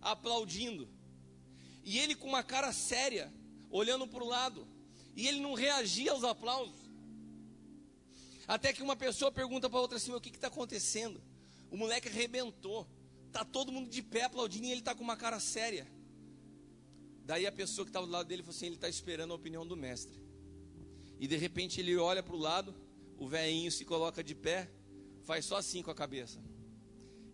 [0.00, 0.88] aplaudindo.
[1.82, 3.32] E ele com uma cara séria,
[3.70, 4.66] olhando para o lado.
[5.14, 6.86] E ele não reagia aos aplausos.
[8.46, 11.22] Até que uma pessoa pergunta para outra assim: o que está acontecendo?
[11.70, 12.86] O moleque arrebentou.
[13.32, 15.86] Tá todo mundo de pé aplaudindo e ele está com uma cara séria.
[17.24, 19.66] Daí a pessoa que estava do lado dele falou assim: ele está esperando a opinião
[19.66, 20.25] do mestre.
[21.18, 22.74] E de repente ele olha para o lado,
[23.18, 24.70] o velhinho se coloca de pé,
[25.24, 26.40] faz só assim com a cabeça.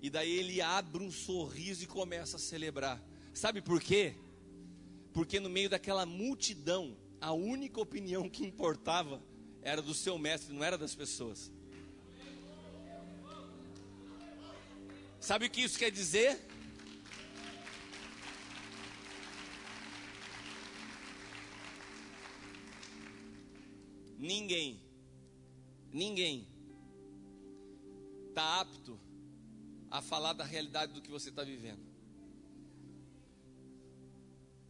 [0.01, 3.03] E daí ele abre um sorriso e começa a celebrar.
[3.33, 4.15] Sabe por quê?
[5.13, 9.23] Porque no meio daquela multidão, a única opinião que importava
[9.63, 11.53] era do seu mestre, não era das pessoas.
[15.21, 16.41] Sabe o que isso quer dizer?
[24.23, 24.81] Ninguém,
[25.93, 26.47] ninguém
[28.29, 28.97] está apto
[29.91, 31.83] a falar da realidade do que você está vivendo.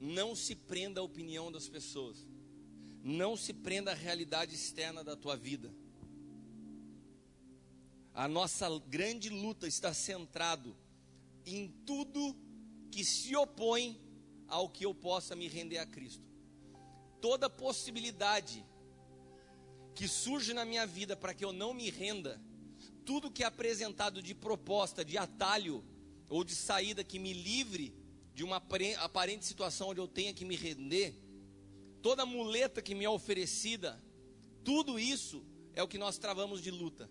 [0.01, 2.27] Não se prenda à opinião das pessoas.
[3.05, 5.71] Não se prenda à realidade externa da tua vida.
[8.15, 10.75] A nossa grande luta está centrado
[11.45, 12.35] em tudo
[12.91, 14.01] que se opõe
[14.49, 16.25] ao que eu possa me render a Cristo.
[17.21, 18.72] Toda possibilidade
[19.95, 22.41] que surge na minha vida para que eu não me renda,
[23.05, 25.85] tudo que é apresentado de proposta, de atalho
[26.29, 27.95] ou de saída que me livre
[28.35, 28.63] de uma
[28.99, 31.15] aparente situação onde eu tenha que me render,
[32.01, 34.03] toda muleta que me é oferecida,
[34.65, 37.11] tudo isso é o que nós travamos de luta,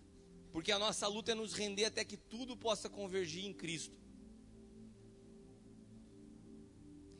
[0.50, 3.96] porque a nossa luta é nos render até que tudo possa convergir em Cristo.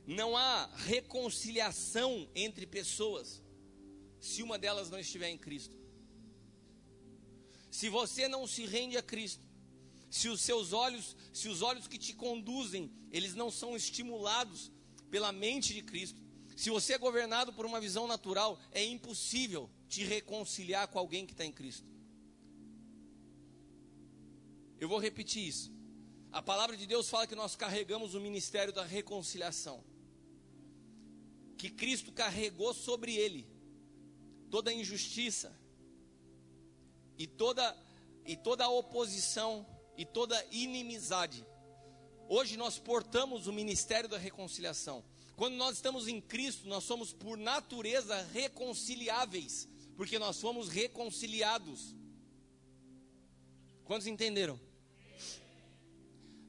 [0.05, 3.41] Não há reconciliação entre pessoas
[4.22, 5.76] se uma delas não estiver em Cristo.
[7.70, 9.44] Se você não se rende a Cristo,
[10.08, 14.70] se os seus olhos, se os olhos que te conduzem, eles não são estimulados
[15.11, 16.20] pela mente de Cristo,
[16.56, 21.32] se você é governado por uma visão natural, é impossível te reconciliar com alguém que
[21.32, 21.90] está em Cristo.
[24.78, 25.72] Eu vou repetir isso.
[26.30, 29.82] A palavra de Deus fala que nós carregamos o ministério da reconciliação.
[31.56, 33.51] Que Cristo carregou sobre ele
[34.52, 35.50] toda injustiça
[37.16, 37.74] e toda
[38.26, 41.42] e toda oposição e toda inimizade.
[42.28, 45.02] Hoje nós portamos o ministério da reconciliação.
[45.36, 51.94] Quando nós estamos em Cristo, nós somos por natureza reconciliáveis, porque nós fomos reconciliados.
[53.86, 54.60] Quantos entenderam?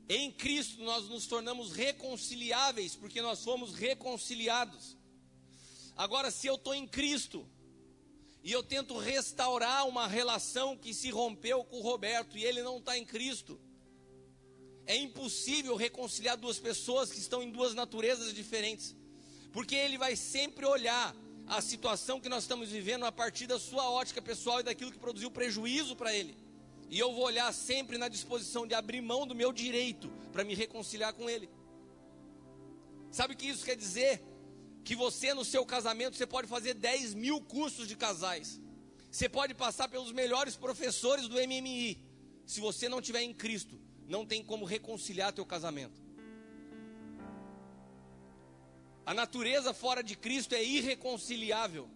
[0.09, 4.97] Em Cristo nós nos tornamos reconciliáveis, porque nós fomos reconciliados.
[5.95, 7.47] Agora, se eu estou em Cristo,
[8.43, 12.77] e eu tento restaurar uma relação que se rompeu com o Roberto e ele não
[12.77, 13.57] está em Cristo.
[14.85, 18.93] É impossível reconciliar duas pessoas que estão em duas naturezas diferentes,
[19.53, 21.15] porque ele vai sempre olhar
[21.47, 24.99] a situação que nós estamos vivendo a partir da sua ótica pessoal e daquilo que
[24.99, 26.37] produziu prejuízo para ele.
[26.89, 30.53] E eu vou olhar sempre na disposição de abrir mão do meu direito para me
[30.53, 31.49] reconciliar com ele.
[33.09, 34.21] Sabe o que isso quer dizer?
[34.83, 38.59] Que você no seu casamento você pode fazer 10 mil cursos de casais.
[39.09, 42.03] Você pode passar pelos melhores professores do MMI.
[42.45, 46.01] Se você não tiver em Cristo, não tem como reconciliar teu casamento.
[49.05, 51.89] A natureza fora de Cristo é irreconciliável.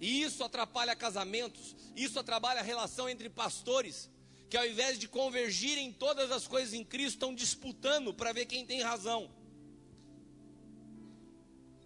[0.00, 4.10] E isso atrapalha casamentos, isso atrapalha a relação entre pastores,
[4.50, 8.66] que ao invés de convergirem todas as coisas em Cristo, estão disputando para ver quem
[8.66, 9.30] tem razão.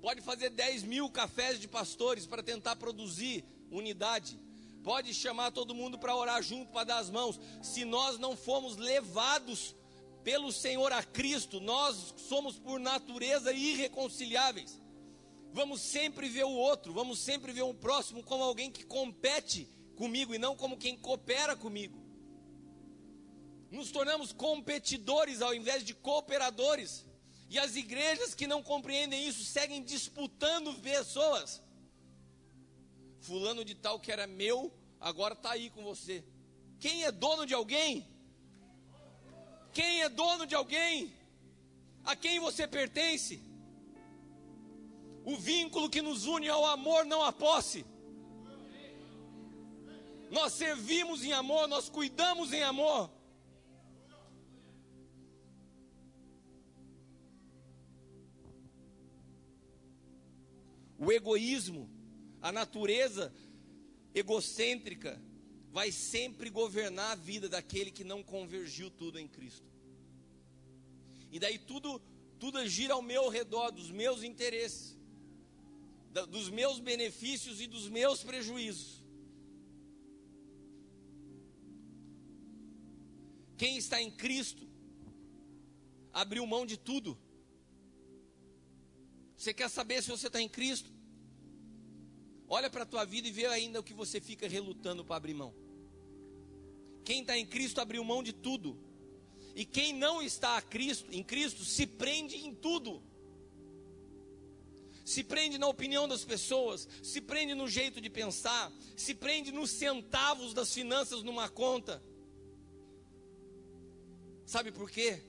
[0.00, 4.38] Pode fazer 10 mil cafés de pastores para tentar produzir unidade.
[4.82, 7.38] Pode chamar todo mundo para orar junto, para dar as mãos.
[7.62, 9.74] Se nós não fomos levados
[10.24, 14.80] pelo Senhor a Cristo, nós somos por natureza irreconciliáveis.
[15.52, 20.34] Vamos sempre ver o outro, vamos sempre ver o próximo como alguém que compete comigo
[20.34, 22.00] e não como quem coopera comigo.
[23.70, 27.04] Nos tornamos competidores ao invés de cooperadores.
[27.50, 31.60] E as igrejas que não compreendem isso seguem disputando pessoas.
[33.20, 36.24] Fulano de tal que era meu, agora está aí com você.
[36.78, 38.08] Quem é dono de alguém?
[39.72, 41.12] Quem é dono de alguém?
[42.04, 43.42] A quem você pertence?
[45.24, 47.84] O vínculo que nos une ao amor, não à posse.
[50.30, 53.10] Nós servimos em amor, nós cuidamos em amor.
[61.00, 61.88] O egoísmo,
[62.42, 63.32] a natureza
[64.14, 65.20] egocêntrica,
[65.72, 69.66] vai sempre governar a vida daquele que não convergiu tudo em Cristo.
[71.32, 71.98] E daí tudo,
[72.38, 74.98] tudo gira ao meu redor, dos meus interesses,
[76.28, 79.02] dos meus benefícios e dos meus prejuízos.
[83.56, 84.68] Quem está em Cristo
[86.12, 87.16] abriu mão de tudo
[89.40, 90.92] você quer saber se você está em Cristo?
[92.46, 95.32] Olha para a tua vida e vê ainda o que você fica relutando para abrir
[95.32, 95.54] mão.
[97.02, 98.78] Quem está em Cristo abriu mão de tudo.
[99.56, 103.02] E quem não está a Cristo, em Cristo se prende em tudo.
[105.06, 109.70] Se prende na opinião das pessoas, se prende no jeito de pensar, se prende nos
[109.70, 112.02] centavos das finanças numa conta.
[114.44, 115.22] Sabe por quê?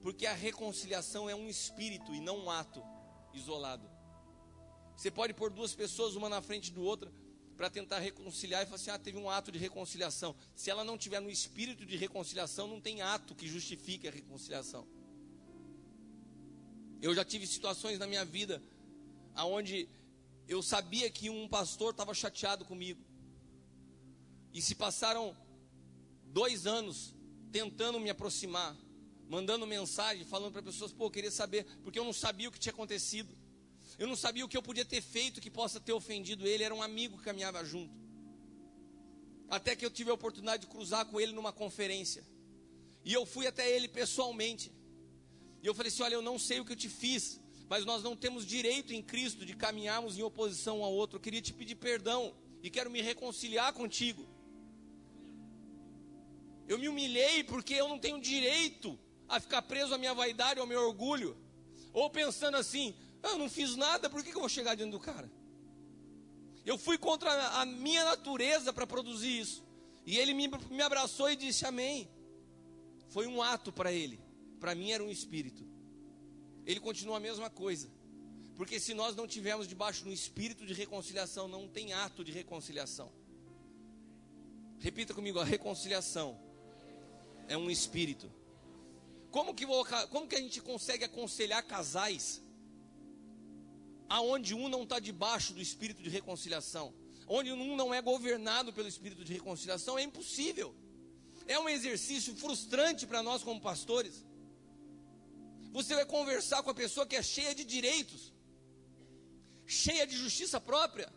[0.00, 2.80] Porque a reconciliação é um espírito e não um ato
[3.34, 3.88] isolado.
[4.96, 7.12] Você pode pôr duas pessoas, uma na frente do outra,
[7.56, 10.34] para tentar reconciliar e falar assim: ah, teve um ato de reconciliação.
[10.54, 14.86] Se ela não tiver no espírito de reconciliação, não tem ato que justifique a reconciliação.
[17.00, 18.62] Eu já tive situações na minha vida
[19.36, 19.88] onde
[20.48, 23.00] eu sabia que um pastor estava chateado comigo.
[24.52, 25.36] E se passaram
[26.26, 27.14] dois anos
[27.52, 28.76] tentando me aproximar,
[29.28, 32.58] mandando mensagem, falando para pessoas, pô, eu queria saber, porque eu não sabia o que
[32.58, 33.36] tinha acontecido.
[33.98, 36.62] Eu não sabia o que eu podia ter feito que possa ter ofendido ele.
[36.62, 37.92] Era um amigo que caminhava junto.
[39.48, 42.24] Até que eu tive a oportunidade de cruzar com ele numa conferência.
[43.04, 44.72] E eu fui até ele pessoalmente.
[45.62, 48.02] E eu falei assim: Olha, eu não sei o que eu te fiz, mas nós
[48.02, 51.16] não temos direito em Cristo de caminharmos em oposição um ao outro.
[51.16, 54.28] Eu queria te pedir perdão e quero me reconciliar contigo.
[56.68, 58.98] Eu me humilhei porque eu não tenho direito
[59.28, 61.36] a ficar preso à minha vaidade, ao meu orgulho.
[61.92, 64.92] Ou pensando assim, ah, eu não fiz nada, por que, que eu vou chegar diante
[64.92, 65.30] do cara?
[66.64, 69.64] Eu fui contra a minha natureza para produzir isso.
[70.04, 72.08] E ele me, me abraçou e disse amém.
[73.08, 74.20] Foi um ato para ele.
[74.60, 75.66] Para mim era um espírito.
[76.66, 77.90] Ele continua a mesma coisa.
[78.54, 82.32] Porque se nós não tivermos debaixo de um espírito de reconciliação, não tem ato de
[82.32, 83.10] reconciliação.
[84.78, 86.38] Repita comigo, a reconciliação
[87.46, 88.30] é um espírito.
[89.30, 89.66] Como que,
[90.10, 92.42] como que a gente consegue aconselhar casais
[94.08, 96.94] aonde um não está debaixo do espírito de reconciliação,
[97.26, 100.74] onde um não é governado pelo espírito de reconciliação, é impossível.
[101.46, 104.24] É um exercício frustrante para nós como pastores.
[105.72, 108.32] Você vai conversar com a pessoa que é cheia de direitos,
[109.66, 111.12] cheia de justiça própria,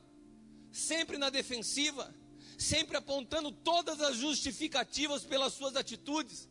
[0.71, 2.13] sempre na defensiva,
[2.57, 6.49] sempre apontando todas as justificativas pelas suas atitudes.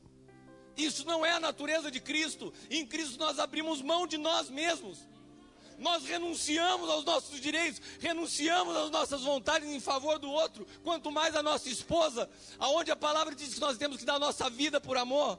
[0.76, 2.52] Isso não é a natureza de Cristo.
[2.70, 5.10] Em Cristo nós abrimos mão de nós mesmos
[5.80, 11.34] nós renunciamos aos nossos direitos, renunciamos às nossas vontades em favor do outro, quanto mais
[11.34, 14.78] a nossa esposa, aonde a palavra diz que nós temos que dar a nossa vida
[14.80, 15.38] por amor.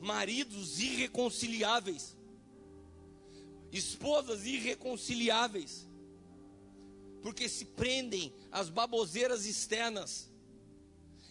[0.00, 2.16] Maridos irreconciliáveis,
[3.70, 5.86] esposas irreconciliáveis,
[7.22, 10.30] porque se prendem às baboseiras externas.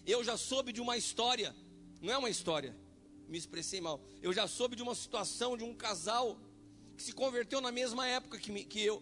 [0.06, 1.56] Eu já soube de uma história,
[2.02, 2.76] não é uma história,
[3.28, 4.02] me expressei mal.
[4.22, 6.38] Eu já soube de uma situação de um casal
[6.98, 9.02] que se converteu na mesma época que, me, que eu,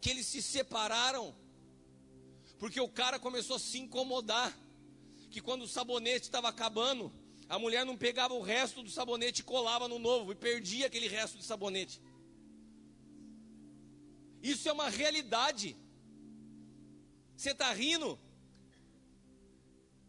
[0.00, 1.34] que eles se separaram
[2.58, 4.56] porque o cara começou a se incomodar,
[5.30, 7.12] que quando o sabonete estava acabando,
[7.48, 11.08] a mulher não pegava o resto do sabonete e colava no novo e perdia aquele
[11.08, 12.00] resto de sabonete.
[14.42, 15.76] Isso é uma realidade.
[17.36, 18.18] Você está rindo?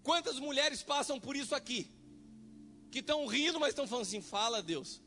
[0.08, 1.82] Quantas mulheres passam por isso aqui?
[2.96, 5.02] que estão rindo, mas estão falando assim: fala, Deus.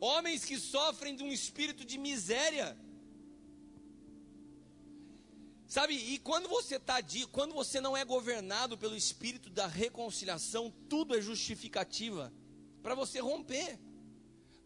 [0.00, 2.68] Homens que sofrem de um espírito de miséria.
[5.66, 10.72] Sabe, e quando você tá de, quando você não é governado pelo espírito da reconciliação,
[10.88, 12.32] tudo é justificativa
[12.82, 13.78] para você romper.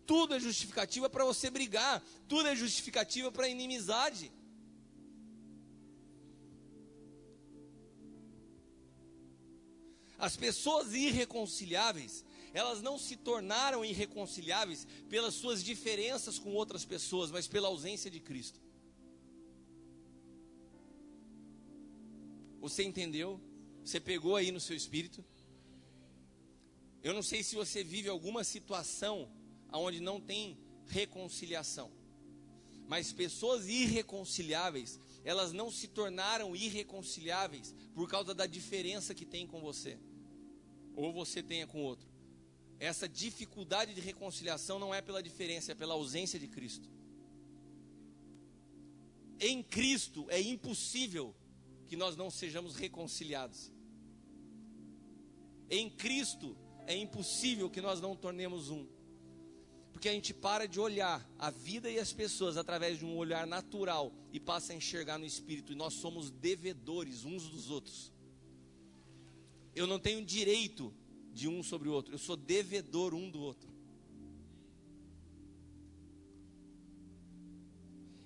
[0.07, 4.33] Tudo é justificativa para você brigar, tudo é justificativa para inimizade.
[10.27, 17.47] As pessoas irreconciliáveis, elas não se tornaram irreconciliáveis pelas suas diferenças com outras pessoas, mas
[17.47, 18.61] pela ausência de Cristo.
[22.59, 23.41] Você entendeu?
[23.85, 25.25] Você pegou aí no seu espírito?
[27.05, 29.31] Eu não sei se você vive alguma situação
[29.73, 30.59] onde não tem
[30.89, 31.89] reconciliação.
[32.89, 39.61] Mas pessoas irreconciliáveis, elas não se tornaram irreconciliáveis por causa da diferença que tem com
[39.61, 39.97] você,
[40.97, 42.09] ou você tenha com outro.
[42.81, 46.89] Essa dificuldade de reconciliação não é pela diferença, é pela ausência de Cristo.
[49.39, 51.35] Em Cristo é impossível
[51.87, 53.71] que nós não sejamos reconciliados.
[55.71, 58.87] Em Cristo é impossível que nós não tornemos um.
[59.93, 63.47] Porque a gente para de olhar a vida e as pessoas através de um olhar
[63.47, 68.13] natural e passa a enxergar no espírito, e nós somos devedores uns dos outros.
[69.77, 70.93] Eu não tenho direito
[71.33, 73.69] de um sobre o outro, eu sou devedor um do outro.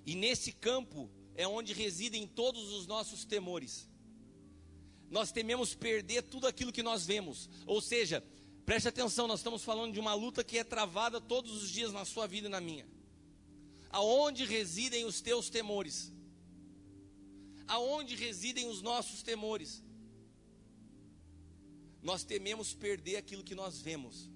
[0.05, 3.89] E nesse campo é onde residem todos os nossos temores.
[5.09, 7.49] Nós tememos perder tudo aquilo que nós vemos.
[7.65, 8.23] Ou seja,
[8.65, 12.05] preste atenção, nós estamos falando de uma luta que é travada todos os dias na
[12.05, 12.87] sua vida e na minha.
[13.89, 16.13] Aonde residem os teus temores?
[17.67, 19.83] Aonde residem os nossos temores?
[22.01, 24.29] Nós tememos perder aquilo que nós vemos.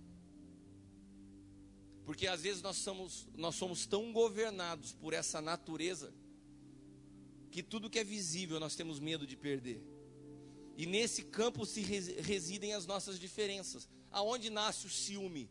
[2.05, 6.13] Porque às vezes nós somos, nós somos tão governados por essa natureza
[7.49, 9.81] que tudo que é visível nós temos medo de perder.
[10.77, 13.87] E nesse campo se residem as nossas diferenças.
[14.11, 15.49] Aonde nasce o ciúme?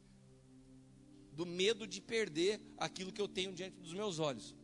[1.32, 4.54] Do medo de perder aquilo que eu tenho diante dos meus olhos.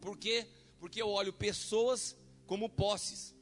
[0.00, 0.46] Por quê?
[0.78, 2.14] Porque eu olho pessoas
[2.46, 3.33] como posses.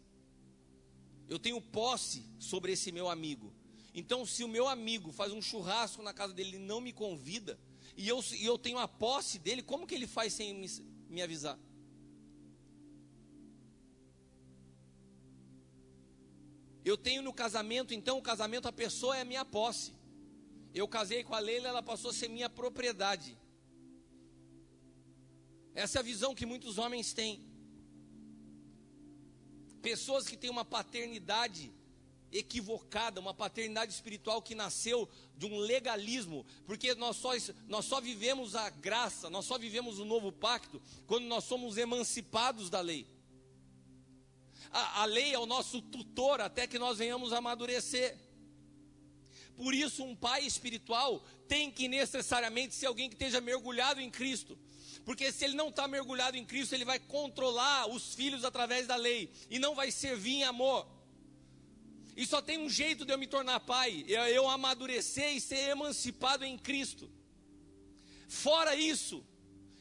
[1.33, 3.55] Eu tenho posse sobre esse meu amigo.
[3.95, 7.59] Então, se o meu amigo faz um churrasco na casa dele e não me convida,
[7.97, 10.69] e eu, e eu tenho a posse dele, como que ele faz sem me,
[11.09, 11.59] me avisar?
[16.85, 19.95] Eu tenho no casamento, então o casamento, a pessoa é a minha posse.
[20.75, 23.39] Eu casei com a Leila, ela passou a ser minha propriedade.
[25.75, 27.52] Essa é a visão que muitos homens têm.
[29.83, 31.73] Pessoas que têm uma paternidade
[32.33, 37.33] equivocada, uma paternidade espiritual que nasceu de um legalismo, porque nós só,
[37.69, 42.71] nós só vivemos a graça, nós só vivemos o novo pacto quando nós somos emancipados
[42.71, 43.07] da lei.
[44.71, 48.17] A, a lei é o nosso tutor até que nós venhamos a amadurecer.
[49.55, 54.59] Por isso, um pai espiritual tem que necessariamente ser alguém que esteja mergulhado em Cristo.
[55.05, 58.97] Porque se ele não está mergulhado em Cristo, ele vai controlar os filhos através da
[58.97, 60.87] lei e não vai servir em amor.
[62.17, 65.71] E só tem um jeito de eu me tornar pai, é eu amadurecer e ser
[65.71, 67.11] emancipado em Cristo.
[68.29, 69.25] Fora isso,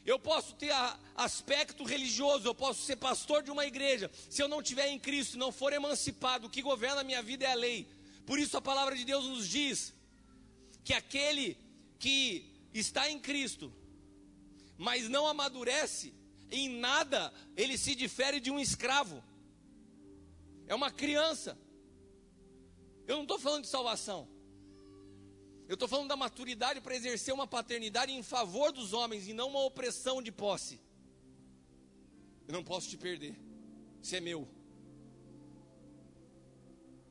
[0.04, 0.72] eu posso ter
[1.14, 4.10] aspecto religioso, eu posso ser pastor de uma igreja.
[4.28, 7.44] Se eu não tiver em Cristo, não for emancipado, o que governa a minha vida
[7.44, 7.86] é a lei.
[8.26, 9.92] Por isso a palavra de Deus nos diz
[10.84, 11.56] que aquele
[11.98, 12.44] que
[12.74, 13.72] está em Cristo,
[14.82, 16.12] mas não amadurece,
[16.50, 19.22] em nada ele se difere de um escravo.
[20.66, 21.56] É uma criança.
[23.06, 24.28] Eu não estou falando de salvação.
[25.68, 29.50] Eu estou falando da maturidade para exercer uma paternidade em favor dos homens e não
[29.50, 30.80] uma opressão de posse.
[32.48, 33.36] Eu não posso te perder.
[34.02, 34.48] Você é meu.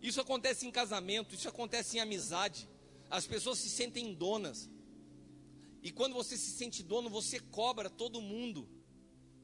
[0.02, 2.68] Isso acontece em casamento, isso acontece em amizade.
[3.10, 4.70] As pessoas se sentem donas.
[5.82, 8.68] E quando você se sente dono, você cobra todo mundo.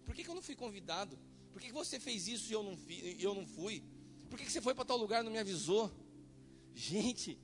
[0.06, 1.18] Por que, que eu não fui convidado?
[1.52, 3.84] Por que, que você fez isso e eu não, fi, eu não fui?
[4.30, 5.92] Por que, que você foi para tal lugar e não me avisou?
[6.76, 7.40] Gente,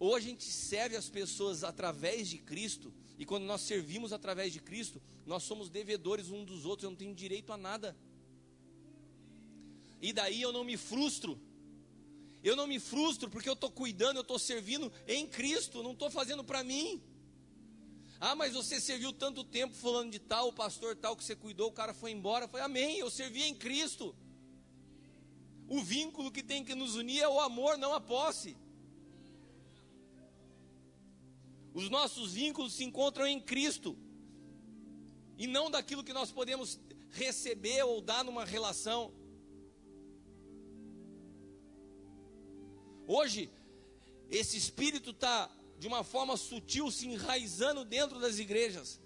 [0.00, 4.58] ou a gente serve as pessoas através de Cristo, e quando nós servimos através de
[4.58, 7.94] Cristo, nós somos devedores uns dos outros, eu não tenho direito a nada.
[10.00, 11.38] E daí eu não me frustro.
[12.42, 16.10] Eu não me frustro porque eu estou cuidando, eu estou servindo em Cristo, não estou
[16.10, 17.02] fazendo para mim.
[18.18, 21.68] Ah, mas você serviu tanto tempo falando de tal, o pastor tal que você cuidou,
[21.68, 22.46] o cara foi embora.
[22.48, 24.14] Foi amém, eu servi em Cristo.
[25.68, 28.56] O vínculo que tem que nos unir é o amor, não a posse.
[31.72, 33.96] Os nossos vínculos se encontram em Cristo
[35.38, 36.78] e não daquilo que nós podemos
[37.10, 39.12] receber ou dar numa relação.
[43.16, 43.50] Hoje,
[44.30, 49.00] esse espírito está de uma forma sutil se enraizando dentro das igrejas,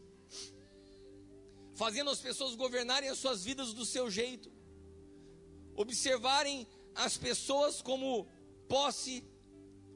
[1.75, 4.53] fazendo as pessoas governarem as suas vidas do seu jeito
[5.77, 8.29] observarem as pessoas como
[8.69, 9.25] posse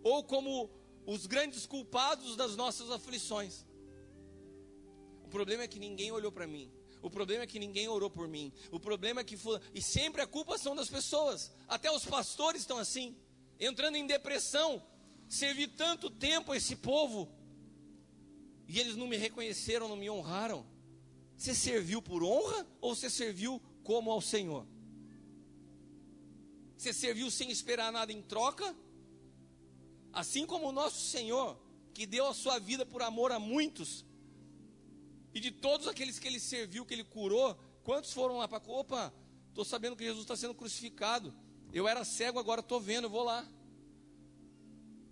[0.02, 0.70] ou como
[1.06, 3.64] os grandes culpados das nossas aflições.
[5.24, 6.70] O problema é que ninguém olhou para mim.
[7.00, 8.52] O problema é que ninguém orou por mim.
[8.72, 9.38] O problema é que
[9.72, 11.52] e sempre a culpa são das pessoas.
[11.68, 13.16] Até os pastores estão assim,
[13.59, 14.82] entrando em depressão.
[15.28, 17.30] Servi tanto tempo a esse povo
[18.66, 20.66] e eles não me reconheceram, não me honraram.
[21.36, 24.66] Você serviu por honra ou você serviu como ao Senhor?
[26.76, 28.76] Você serviu sem esperar nada em troca?
[30.12, 31.59] Assim como o nosso Senhor,
[31.94, 34.04] que deu a sua vida por amor a muitos,
[35.34, 38.62] e de todos aqueles que ele serviu, que ele curou, quantos foram lá para.
[38.66, 39.12] Opa,
[39.48, 41.34] estou sabendo que Jesus está sendo crucificado.
[41.72, 43.46] Eu era cego, agora estou vendo, vou lá.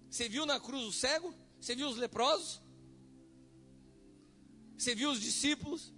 [0.09, 1.35] Você viu na cruz o cego?
[1.61, 2.61] Você viu os leprosos?
[4.77, 5.93] Você viu os discípulos?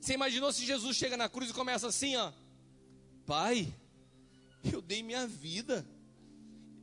[0.00, 2.32] Você imaginou se Jesus chega na cruz e começa assim, ó.
[3.26, 3.74] Pai,
[4.72, 5.86] eu dei minha vida.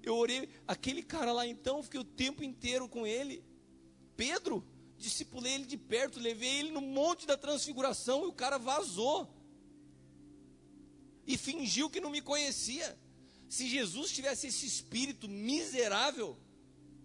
[0.01, 3.43] Eu orei, aquele cara lá então, fiquei o tempo inteiro com ele.
[4.15, 4.65] Pedro,
[4.97, 9.32] discipulei ele de perto, levei ele no monte da transfiguração e o cara vazou.
[11.26, 12.97] E fingiu que não me conhecia.
[13.49, 16.38] Se Jesus tivesse esse espírito miserável,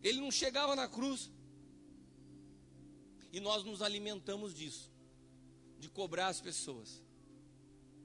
[0.02, 1.30] ele não chegava na cruz.
[3.32, 4.90] E nós nos alimentamos disso,
[5.78, 7.02] de cobrar as pessoas.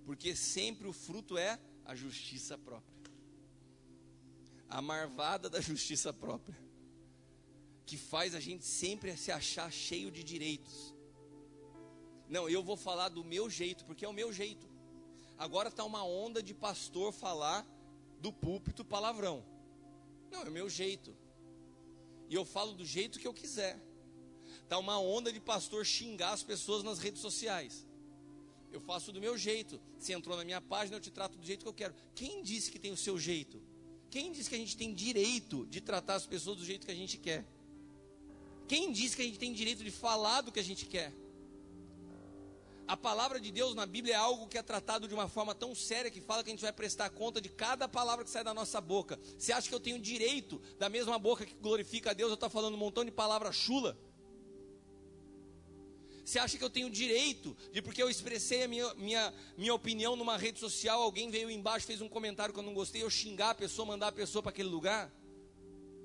[0.06, 2.92] Porque sempre o fruto é a justiça própria.
[4.68, 6.58] A marvada da justiça própria.
[7.86, 10.94] Que faz a gente sempre se achar cheio de direitos.
[12.28, 14.71] Não, eu vou falar do meu jeito, porque é o meu jeito.
[15.42, 17.66] Agora está uma onda de pastor falar
[18.20, 19.44] do púlpito palavrão.
[20.30, 21.18] Não, é o meu jeito.
[22.30, 23.82] E eu falo do jeito que eu quiser.
[24.62, 27.88] Está uma onda de pastor xingar as pessoas nas redes sociais.
[28.72, 29.82] Eu faço do meu jeito.
[29.98, 31.96] Se entrou na minha página, eu te trato do jeito que eu quero.
[32.14, 33.60] Quem disse que tem o seu jeito?
[34.12, 36.96] Quem disse que a gente tem direito de tratar as pessoas do jeito que a
[36.96, 37.44] gente quer?
[38.68, 41.12] Quem disse que a gente tem direito de falar do que a gente quer?
[42.92, 45.74] A palavra de Deus na Bíblia é algo que é tratado de uma forma tão
[45.74, 48.54] séria que fala que a gente vai prestar conta de cada palavra que sai da
[48.54, 49.18] nossa boca.
[49.38, 52.50] Você acha que eu tenho direito, da mesma boca que glorifica a Deus, eu estou
[52.50, 53.98] falando um montão de palavras chula?
[56.26, 60.18] Você acha que eu tenho direito de porque eu expressei a minha, minha, minha opinião
[60.18, 63.52] numa rede social, alguém veio embaixo, fez um comentário que eu não gostei, eu xingar
[63.52, 65.10] a pessoa, mandar a pessoa para aquele lugar?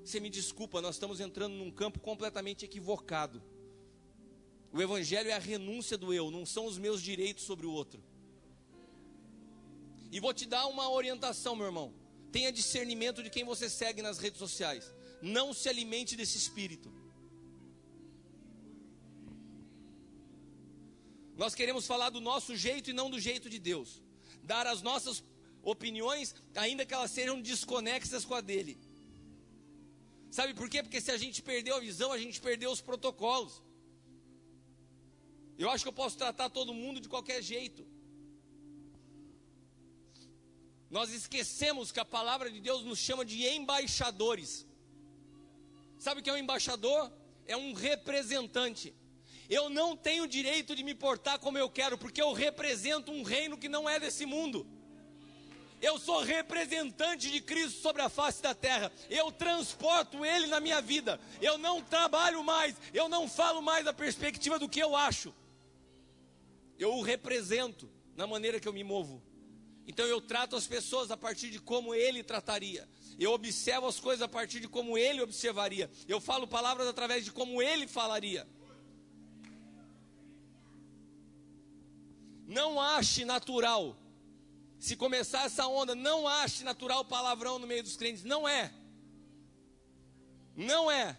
[0.05, 3.43] Você me desculpa, nós estamos entrando num campo completamente equivocado.
[4.71, 8.03] O evangelho é a renúncia do eu, não são os meus direitos sobre o outro.
[10.11, 11.93] E vou te dar uma orientação, meu irmão.
[12.31, 14.93] Tenha discernimento de quem você segue nas redes sociais.
[15.21, 16.91] Não se alimente desse espírito.
[21.35, 24.01] Nós queremos falar do nosso jeito e não do jeito de Deus.
[24.43, 25.23] Dar as nossas
[25.61, 28.77] opiniões, ainda que elas sejam desconexas com a dele.
[30.31, 30.81] Sabe por quê?
[30.81, 33.61] Porque se a gente perdeu a visão, a gente perdeu os protocolos.
[35.57, 37.85] Eu acho que eu posso tratar todo mundo de qualquer jeito.
[40.89, 44.65] Nós esquecemos que a palavra de Deus nos chama de embaixadores.
[45.97, 47.11] Sabe o que é um embaixador?
[47.45, 48.93] É um representante.
[49.49, 53.57] Eu não tenho direito de me portar como eu quero, porque eu represento um reino
[53.57, 54.65] que não é desse mundo.
[55.81, 58.91] Eu sou representante de Cristo sobre a face da terra.
[59.09, 61.19] Eu transporto Ele na minha vida.
[61.41, 62.75] Eu não trabalho mais.
[62.93, 65.33] Eu não falo mais da perspectiva do que eu acho.
[66.77, 69.21] Eu o represento na maneira que eu me movo.
[69.87, 72.87] Então eu trato as pessoas a partir de como Ele trataria.
[73.17, 75.89] Eu observo as coisas a partir de como Ele observaria.
[76.07, 78.47] Eu falo palavras através de como Ele falaria.
[82.45, 83.97] Não ache natural.
[84.77, 88.23] Se começar essa onda, não ache natural palavrão no meio dos crentes.
[88.23, 88.73] Não é.
[90.55, 91.17] Não é.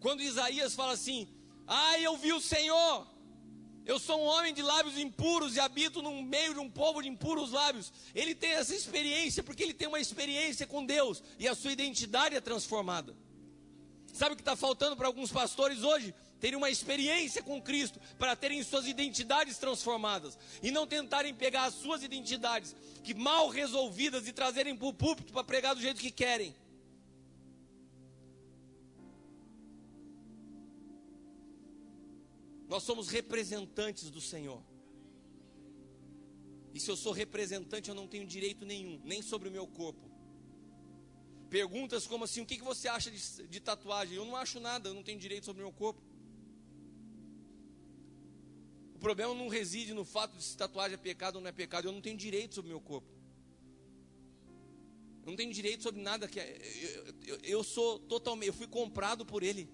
[0.00, 1.28] Quando Isaías fala assim:
[1.74, 3.06] Ah, eu vi o Senhor.
[3.86, 7.08] Eu sou um homem de lábios impuros e habito no meio de um povo de
[7.08, 7.90] impuros lábios.
[8.14, 12.36] Ele tem essa experiência porque ele tem uma experiência com Deus e a sua identidade
[12.36, 13.16] é transformada.
[14.12, 16.14] Sabe o que está faltando para alguns pastores hoje?
[16.38, 21.74] terem uma experiência com Cristo, para terem suas identidades transformadas e não tentarem pegar as
[21.74, 26.10] suas identidades que mal resolvidas e trazerem para o púlpito para pregar do jeito que
[26.10, 26.52] querem.
[32.72, 34.62] Nós somos representantes do Senhor.
[36.74, 40.10] E se eu sou representante, eu não tenho direito nenhum, nem sobre o meu corpo.
[41.50, 44.16] Perguntas como assim: o que, você acha de, de tatuagem?
[44.16, 46.02] Eu não acho nada, eu não tenho direito sobre o meu corpo
[49.02, 51.88] problema não reside no fato de se tatuagem é pecado ou não é pecado.
[51.88, 53.08] Eu não tenho direito sobre o meu corpo.
[55.24, 56.56] Eu não tenho direito sobre nada que é.
[56.80, 58.46] Eu, eu, eu sou totalmente.
[58.46, 59.68] Eu fui comprado por ele.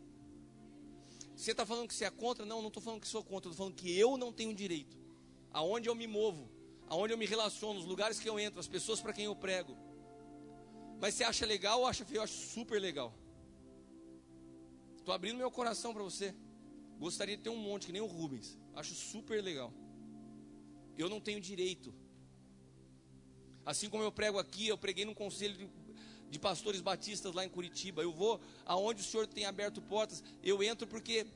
[1.39, 2.45] Você está falando que você é contra?
[2.45, 3.49] Não, não estou falando que sou contra.
[3.49, 4.99] Estou falando que eu não tenho direito.
[5.53, 6.51] Aonde eu me movo,
[6.89, 9.77] aonde eu me relaciono, os lugares que eu entro, as pessoas para quem eu prego.
[11.01, 12.19] Mas você acha legal ou acha feio?
[12.19, 13.15] Eu acho super legal.
[14.97, 16.35] Estou abrindo meu coração para você.
[16.99, 18.59] Gostaria de ter um monte, que nem o Rubens.
[18.75, 19.73] Acho super legal.
[20.99, 21.95] Eu não tenho direito.
[23.65, 25.71] Assim como eu prego aqui, eu preguei num conselho de,
[26.31, 28.03] de pastores batistas lá em Curitiba.
[28.03, 31.27] Eu vou aonde o Senhor tem aberto portas, eu entro porque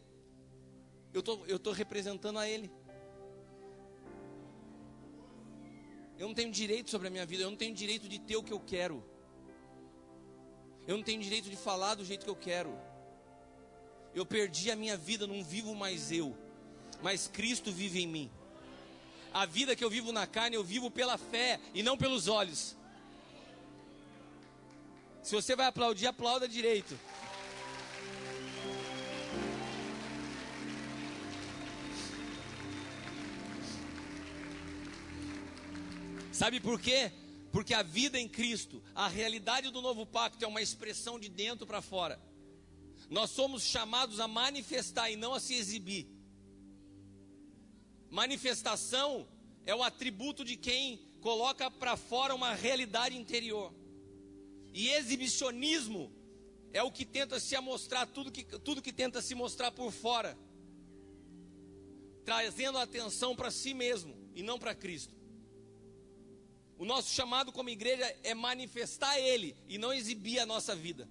[1.13, 2.71] eu tô, estou tô representando a Ele.
[6.19, 8.43] Eu não tenho direito sobre a minha vida, eu não tenho direito de ter o
[8.43, 9.05] que eu quero.
[10.87, 12.77] Eu não tenho direito de falar do jeito que eu quero.
[14.15, 16.37] Eu perdi a minha vida, não vivo mais eu
[17.03, 18.31] mas Cristo vive em mim.
[19.35, 22.77] A vida que eu vivo na carne, eu vivo pela fé e não pelos olhos.
[25.23, 26.99] Se você vai aplaudir, aplauda direito.
[36.33, 37.13] Sabe por quê?
[37.53, 41.67] Porque a vida em Cristo, a realidade do novo pacto é uma expressão de dentro
[41.67, 42.21] para fora.
[43.09, 46.09] Nós somos chamados a manifestar e não a se exibir.
[48.11, 49.29] Manifestação
[49.65, 53.73] é o atributo de quem coloca para fora uma realidade interior.
[54.73, 56.13] E exibicionismo
[56.73, 60.37] é o que tenta se mostrar tudo que, tudo que tenta se mostrar por fora,
[62.25, 65.15] trazendo a atenção para si mesmo e não para Cristo.
[66.79, 71.09] O nosso chamado como igreja é manifestar Ele e não exibir a nossa vida.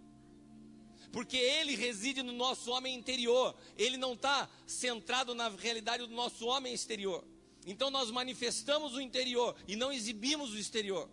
[1.12, 6.45] Porque Ele reside no nosso homem interior, Ele não está centrado na realidade do nosso
[6.47, 7.24] homem exterior.
[7.66, 11.09] Então nós manifestamos o interior e não exibimos o exterior.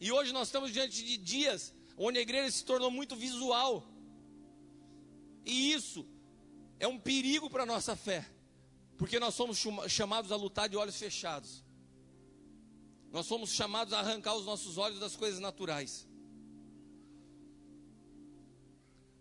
[0.00, 3.84] E hoje nós estamos diante de dias onde a igreja se tornou muito visual.
[5.44, 6.06] E isso
[6.78, 8.28] é um perigo para a nossa fé,
[8.96, 11.64] porque nós somos chamados a lutar de olhos fechados.
[13.10, 16.06] Nós somos chamados a arrancar os nossos olhos das coisas naturais.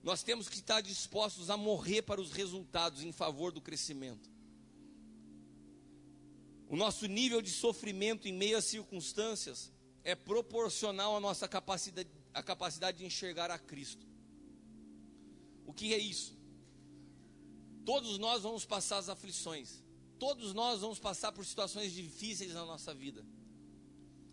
[0.04, 4.30] Nós temos que estar dispostos a morrer para os resultados em favor do crescimento.
[6.70, 9.72] O nosso nível de sofrimento em meio às circunstâncias
[10.08, 14.08] é proporcional à nossa capacidade, à capacidade de enxergar a Cristo.
[15.66, 16.34] O que é isso?
[17.86, 19.84] Todos nós vamos passar as aflições,
[20.18, 23.26] todos nós vamos passar por situações difíceis na nossa vida,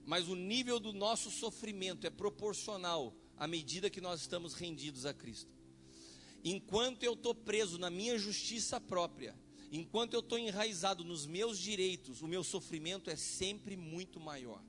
[0.07, 5.13] mas o nível do nosso sofrimento é proporcional à medida que nós estamos rendidos a
[5.13, 5.53] Cristo.
[6.45, 9.37] Enquanto eu estou preso na minha justiça própria,
[9.73, 14.63] enquanto eu estou enraizado nos meus direitos, o meu sofrimento é sempre muito maior.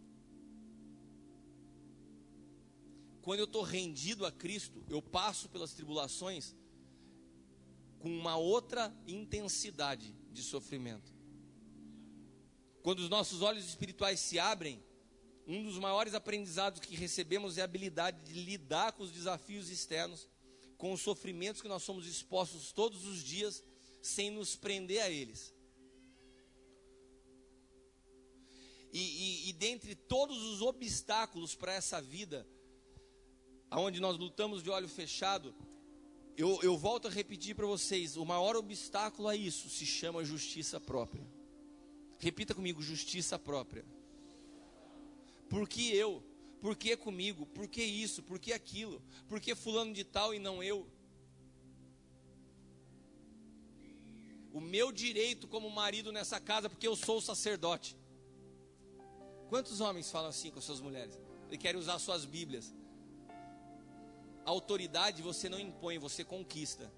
[3.25, 6.53] Quando eu estou rendido a Cristo, eu passo pelas tribulações
[7.97, 11.11] com uma outra intensidade de sofrimento.
[12.83, 14.79] Quando os nossos olhos espirituais se abrem,
[15.47, 20.29] um dos maiores aprendizados que recebemos é a habilidade de lidar com os desafios externos,
[20.77, 23.63] com os sofrimentos que nós somos expostos todos os dias,
[24.03, 25.51] sem nos prender a eles.
[28.93, 32.47] E, e, e dentre todos os obstáculos para essa vida,
[33.71, 35.53] onde nós lutamos de olho fechado,
[36.37, 40.79] eu, eu volto a repetir para vocês: o maior obstáculo a isso se chama justiça
[40.79, 41.25] própria.
[42.19, 43.85] Repita comigo: justiça própria.
[45.49, 46.23] Por que eu?
[46.59, 47.45] Por que comigo?
[47.45, 48.23] Por que isso?
[48.23, 49.01] Por que aquilo?
[49.27, 50.87] Por que fulano de tal e não eu?
[54.51, 57.95] O meu direito como marido nessa casa, porque eu sou sacerdote.
[59.49, 61.19] Quantos homens falam assim com suas mulheres?
[61.51, 62.73] E querem usar suas Bíblias
[64.45, 66.91] autoridade você não impõe, você conquista.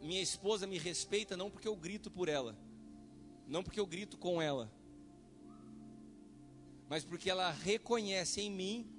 [0.00, 2.56] Minha esposa me respeita não porque eu grito por ela,
[3.46, 4.72] não porque eu grito com ela,
[6.88, 8.90] mas porque ela reconhece em mim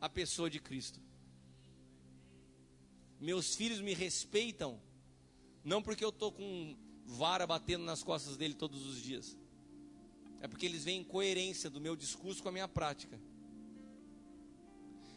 [0.00, 1.00] a pessoa de Cristo.
[3.18, 4.80] Meus filhos me respeitam
[5.64, 9.36] não porque eu estou com vara batendo nas costas dele todos os dias,
[10.40, 13.18] é porque eles veem coerência do meu discurso com a minha prática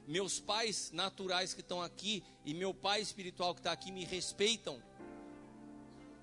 [0.10, 4.82] meus pais naturais que estão aqui e meu pai espiritual que está aqui me respeitam,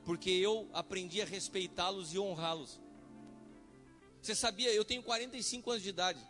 [0.05, 2.81] porque eu aprendi a respeitá-los e honrá-los.
[4.21, 6.21] Você sabia, eu tenho 45 anos de idade.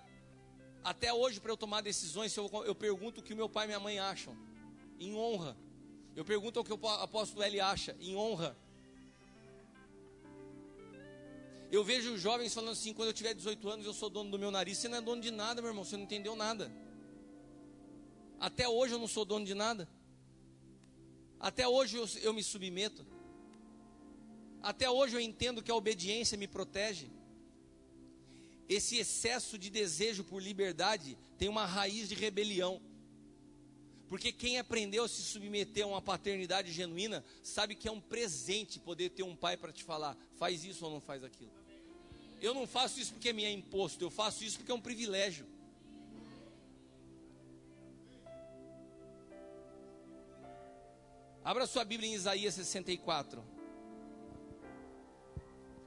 [0.84, 3.80] Até hoje, para eu tomar decisões, eu, eu pergunto o que meu pai e minha
[3.80, 4.36] mãe acham,
[5.00, 5.56] em honra.
[6.14, 8.54] Eu pergunto o que o apóstolo L acha, em honra.
[11.72, 14.50] Eu vejo jovens falando assim: quando eu tiver 18 anos, eu sou dono do meu
[14.50, 14.76] nariz.
[14.76, 16.70] Você não é dono de nada, meu irmão, você não entendeu nada.
[18.38, 19.88] Até hoje eu não sou dono de nada.
[21.40, 23.06] Até hoje eu, eu me submeto.
[24.62, 27.08] Até hoje eu entendo que a obediência me protege.
[28.68, 32.80] Esse excesso de desejo por liberdade tem uma raiz de rebelião.
[34.08, 38.78] Porque quem aprendeu a se submeter a uma paternidade genuína sabe que é um presente
[38.78, 41.50] poder ter um pai para te falar: faz isso ou não faz aquilo.
[42.40, 45.46] Eu não faço isso porque me é imposto, eu faço isso porque é um privilégio.
[51.46, 53.40] Abra sua Bíblia em Isaías 64.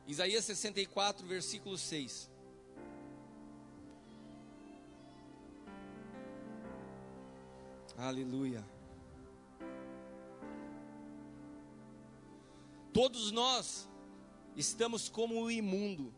[0.07, 2.31] Isaías 64, versículo 6.
[7.97, 8.65] Aleluia.
[12.93, 13.89] Todos nós
[14.55, 16.15] estamos como o imundo.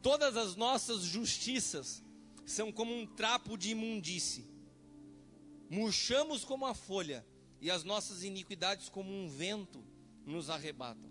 [0.00, 2.02] Todas as nossas justiças
[2.46, 4.48] são como um trapo de imundície.
[5.68, 7.26] Murchamos como a folha
[7.64, 9.82] e as nossas iniquidades, como um vento,
[10.26, 11.10] nos arrebatam.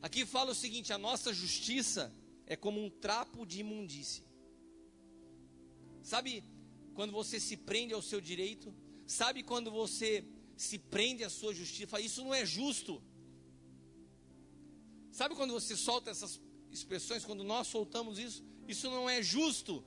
[0.00, 2.10] Aqui fala o seguinte: a nossa justiça
[2.46, 4.24] é como um trapo de imundície.
[6.02, 6.42] Sabe
[6.94, 8.74] quando você se prende ao seu direito?
[9.06, 10.24] Sabe quando você
[10.56, 12.00] se prende à sua justiça?
[12.00, 13.02] Isso não é justo.
[15.10, 16.40] Sabe quando você solta essas
[16.70, 18.42] expressões, quando nós soltamos isso?
[18.66, 19.84] Isso não é justo.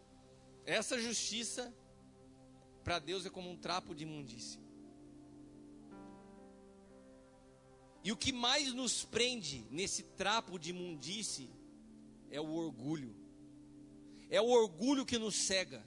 [0.64, 1.74] Essa justiça,
[2.84, 4.64] para Deus, é como um trapo de imundície.
[8.06, 11.50] E o que mais nos prende nesse trapo de imundície
[12.30, 13.16] é o orgulho.
[14.30, 15.84] É o orgulho que nos cega.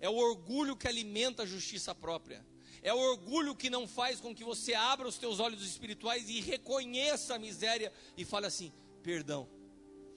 [0.00, 2.42] É o orgulho que alimenta a justiça própria.
[2.82, 6.40] É o orgulho que não faz com que você abra os teus olhos espirituais e
[6.40, 9.46] reconheça a miséria e fale assim: perdão.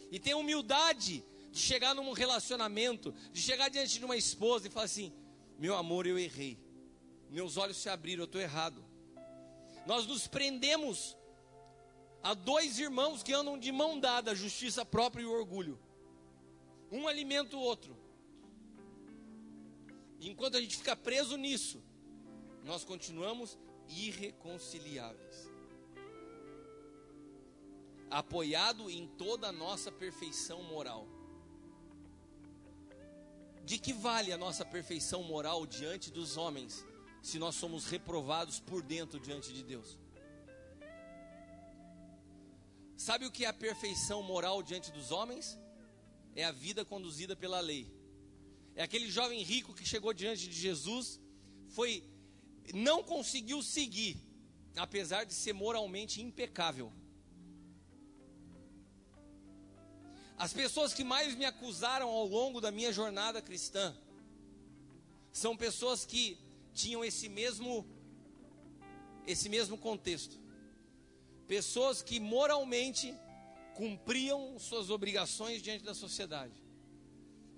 [0.10, 4.86] E tenha humildade de chegar num relacionamento, de chegar diante de uma esposa e falar
[4.86, 5.12] assim:
[5.60, 6.58] meu amor, eu errei.
[7.30, 8.82] Meus olhos se abriram, eu estou errado.
[9.86, 11.18] Nós nos prendemos
[12.24, 15.78] Há dois irmãos que andam de mão dada, a justiça própria e o orgulho.
[16.90, 17.98] Um alimenta o outro.
[20.22, 21.84] enquanto a gente fica preso nisso,
[22.64, 23.58] nós continuamos
[23.90, 25.52] irreconciliáveis.
[28.10, 31.06] Apoiado em toda a nossa perfeição moral.
[33.66, 36.86] De que vale a nossa perfeição moral diante dos homens,
[37.22, 39.98] se nós somos reprovados por dentro diante de Deus?
[42.98, 45.58] Sabe o que é a perfeição moral diante dos homens?
[46.36, 47.92] É a vida conduzida pela lei.
[48.76, 51.20] É aquele jovem rico que chegou diante de Jesus,
[51.70, 52.04] foi
[52.74, 54.18] não conseguiu seguir,
[54.76, 56.92] apesar de ser moralmente impecável.
[60.38, 63.96] As pessoas que mais me acusaram ao longo da minha jornada cristã
[65.32, 66.38] são pessoas que
[66.74, 67.88] tinham esse mesmo
[69.26, 70.43] esse mesmo contexto.
[71.54, 73.16] Pessoas que moralmente
[73.76, 76.60] cumpriam suas obrigações diante da sociedade,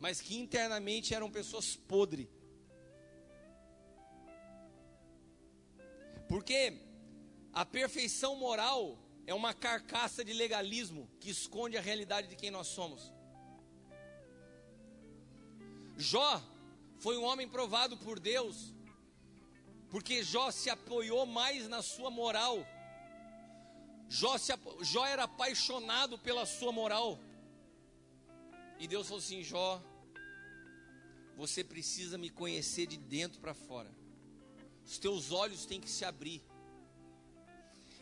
[0.01, 2.27] mas que internamente eram pessoas podres.
[6.27, 6.77] Porque
[7.53, 12.67] a perfeição moral é uma carcaça de legalismo que esconde a realidade de quem nós
[12.67, 13.13] somos.
[15.95, 16.43] Jó
[16.97, 18.73] foi um homem provado por Deus,
[19.89, 22.67] porque Jó se apoiou mais na sua moral
[24.09, 27.19] Jó, se, Jó era apaixonado pela sua moral.
[28.79, 29.81] E Deus falou assim: Jó,
[31.35, 33.89] você precisa me conhecer de dentro para fora.
[34.85, 36.43] Os teus olhos têm que se abrir.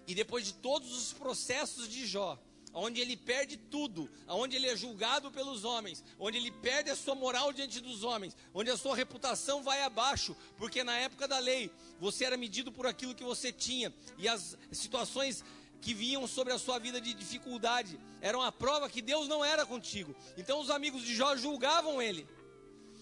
[0.05, 2.37] E depois de todos os processos de Jó,
[2.73, 7.15] onde ele perde tudo, onde ele é julgado pelos homens, onde ele perde a sua
[7.15, 11.71] moral diante dos homens, onde a sua reputação vai abaixo, porque na época da lei
[11.99, 15.43] você era medido por aquilo que você tinha, e as situações
[15.83, 19.65] que vinham sobre a sua vida de dificuldade, eram a prova que Deus não era
[19.65, 20.15] contigo.
[20.37, 22.25] Então os amigos de Jó julgavam ele.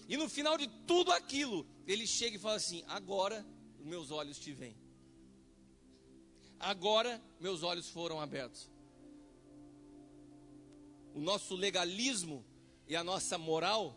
[0.08, 3.46] E no final de tudo aquilo, ele chega e fala assim: Agora
[3.78, 4.76] meus olhos te veem.
[6.58, 8.68] Agora meus olhos foram abertos.
[11.14, 12.44] O nosso legalismo
[12.88, 13.96] e a nossa moral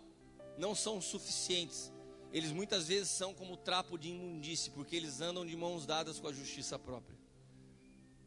[0.59, 1.91] não são suficientes.
[2.31, 6.27] Eles muitas vezes são como trapo de imundície, porque eles andam de mãos dadas com
[6.27, 7.14] a justiça própria.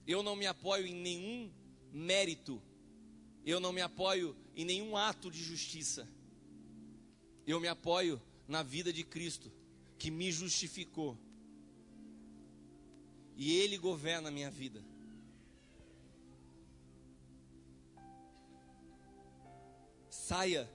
[0.08, 1.52] Eu não me apoio em nenhum
[1.92, 2.62] mérito.
[3.44, 6.08] Eu não me apoio em nenhum ato de justiça.
[7.46, 9.52] Eu me apoio na vida de Cristo,
[9.98, 11.18] que me justificou.
[13.36, 14.82] E Ele governa a minha vida.
[20.08, 20.70] Saia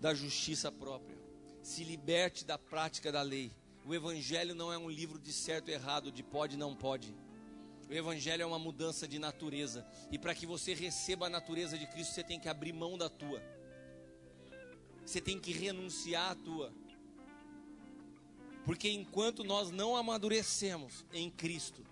[0.00, 1.16] da justiça própria.
[1.62, 3.52] Se liberte da prática da lei.
[3.84, 7.14] O Evangelho não é um livro de certo e errado, de pode e não pode.
[7.90, 9.84] O Evangelho é uma mudança de natureza.
[10.12, 13.08] E para que você receba a natureza de Cristo, você tem que abrir mão da
[13.08, 13.42] tua.
[15.04, 16.72] Você tem que renunciar à tua.
[18.64, 21.84] Porque enquanto nós não amadurecemos em Cristo,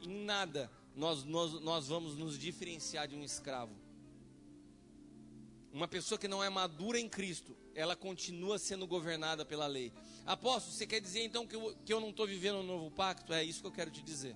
[0.00, 3.76] em nada nós, nós, nós vamos nos diferenciar de um escravo.
[5.70, 9.92] Uma pessoa que não é madura em Cristo, ela continua sendo governada pela lei.
[10.24, 13.34] Apóstolo, você quer dizer então que eu, que eu não estou vivendo um novo pacto?
[13.34, 14.34] É isso que eu quero te dizer.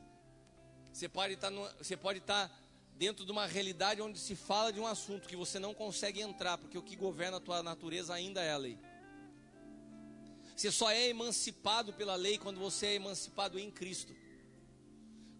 [0.97, 2.51] Você pode estar, no, você pode estar
[2.95, 6.57] dentro de uma realidade onde se fala de um assunto que você não consegue entrar,
[6.57, 8.79] porque o que governa a tua natureza ainda é a lei.
[10.57, 14.17] Você só é emancipado pela lei quando você é emancipado em Cristo.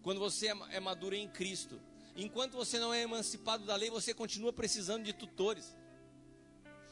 [0.03, 1.81] Quando você é, é maduro em Cristo.
[2.15, 5.75] Enquanto você não é emancipado da lei, você continua precisando de tutores.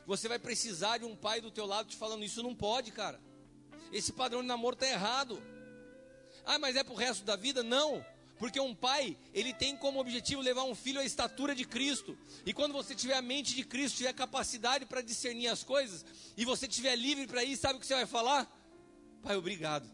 [0.08, 3.22] Você vai precisar de um pai do teu lado te falando isso não pode, cara.
[3.92, 5.40] Esse padrão de namoro está errado.
[6.44, 7.62] Ah, mas é para o resto da vida?
[7.62, 8.04] Não.
[8.38, 12.18] Porque um pai, ele tem como objetivo levar um filho à estatura de Cristo.
[12.46, 16.06] E quando você tiver a mente de Cristo, tiver capacidade para discernir as coisas,
[16.36, 18.46] e você estiver livre para ir, sabe o que você vai falar?
[19.22, 19.90] Pai, obrigado.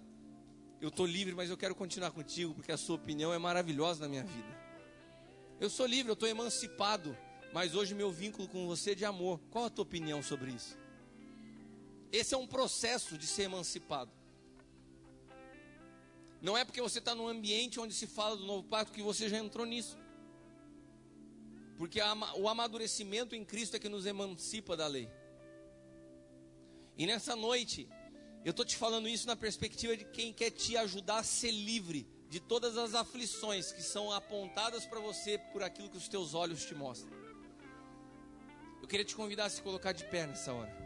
[0.82, 4.10] Eu estou livre, mas eu quero continuar contigo, porque a sua opinião é maravilhosa na
[4.10, 4.60] minha vida.
[5.60, 7.16] Eu sou livre, eu estou emancipado,
[7.54, 9.40] mas hoje meu vínculo com você é de amor.
[9.52, 10.76] Qual a tua opinião sobre isso?
[12.12, 14.12] Esse é um processo de ser emancipado.
[16.42, 19.30] Não é porque você está num ambiente onde se fala do novo pacto que você
[19.30, 19.98] já entrou nisso.
[21.78, 22.00] Porque
[22.38, 25.10] o amadurecimento em Cristo é que nos emancipa da lei.
[26.98, 27.88] E nessa noite,
[28.44, 32.08] eu estou te falando isso na perspectiva de quem quer te ajudar a ser livre
[32.28, 36.66] de todas as aflições que são apontadas para você por aquilo que os teus olhos
[36.66, 37.12] te mostram.
[38.82, 40.81] Eu queria te convidar a se colocar de pé nessa hora.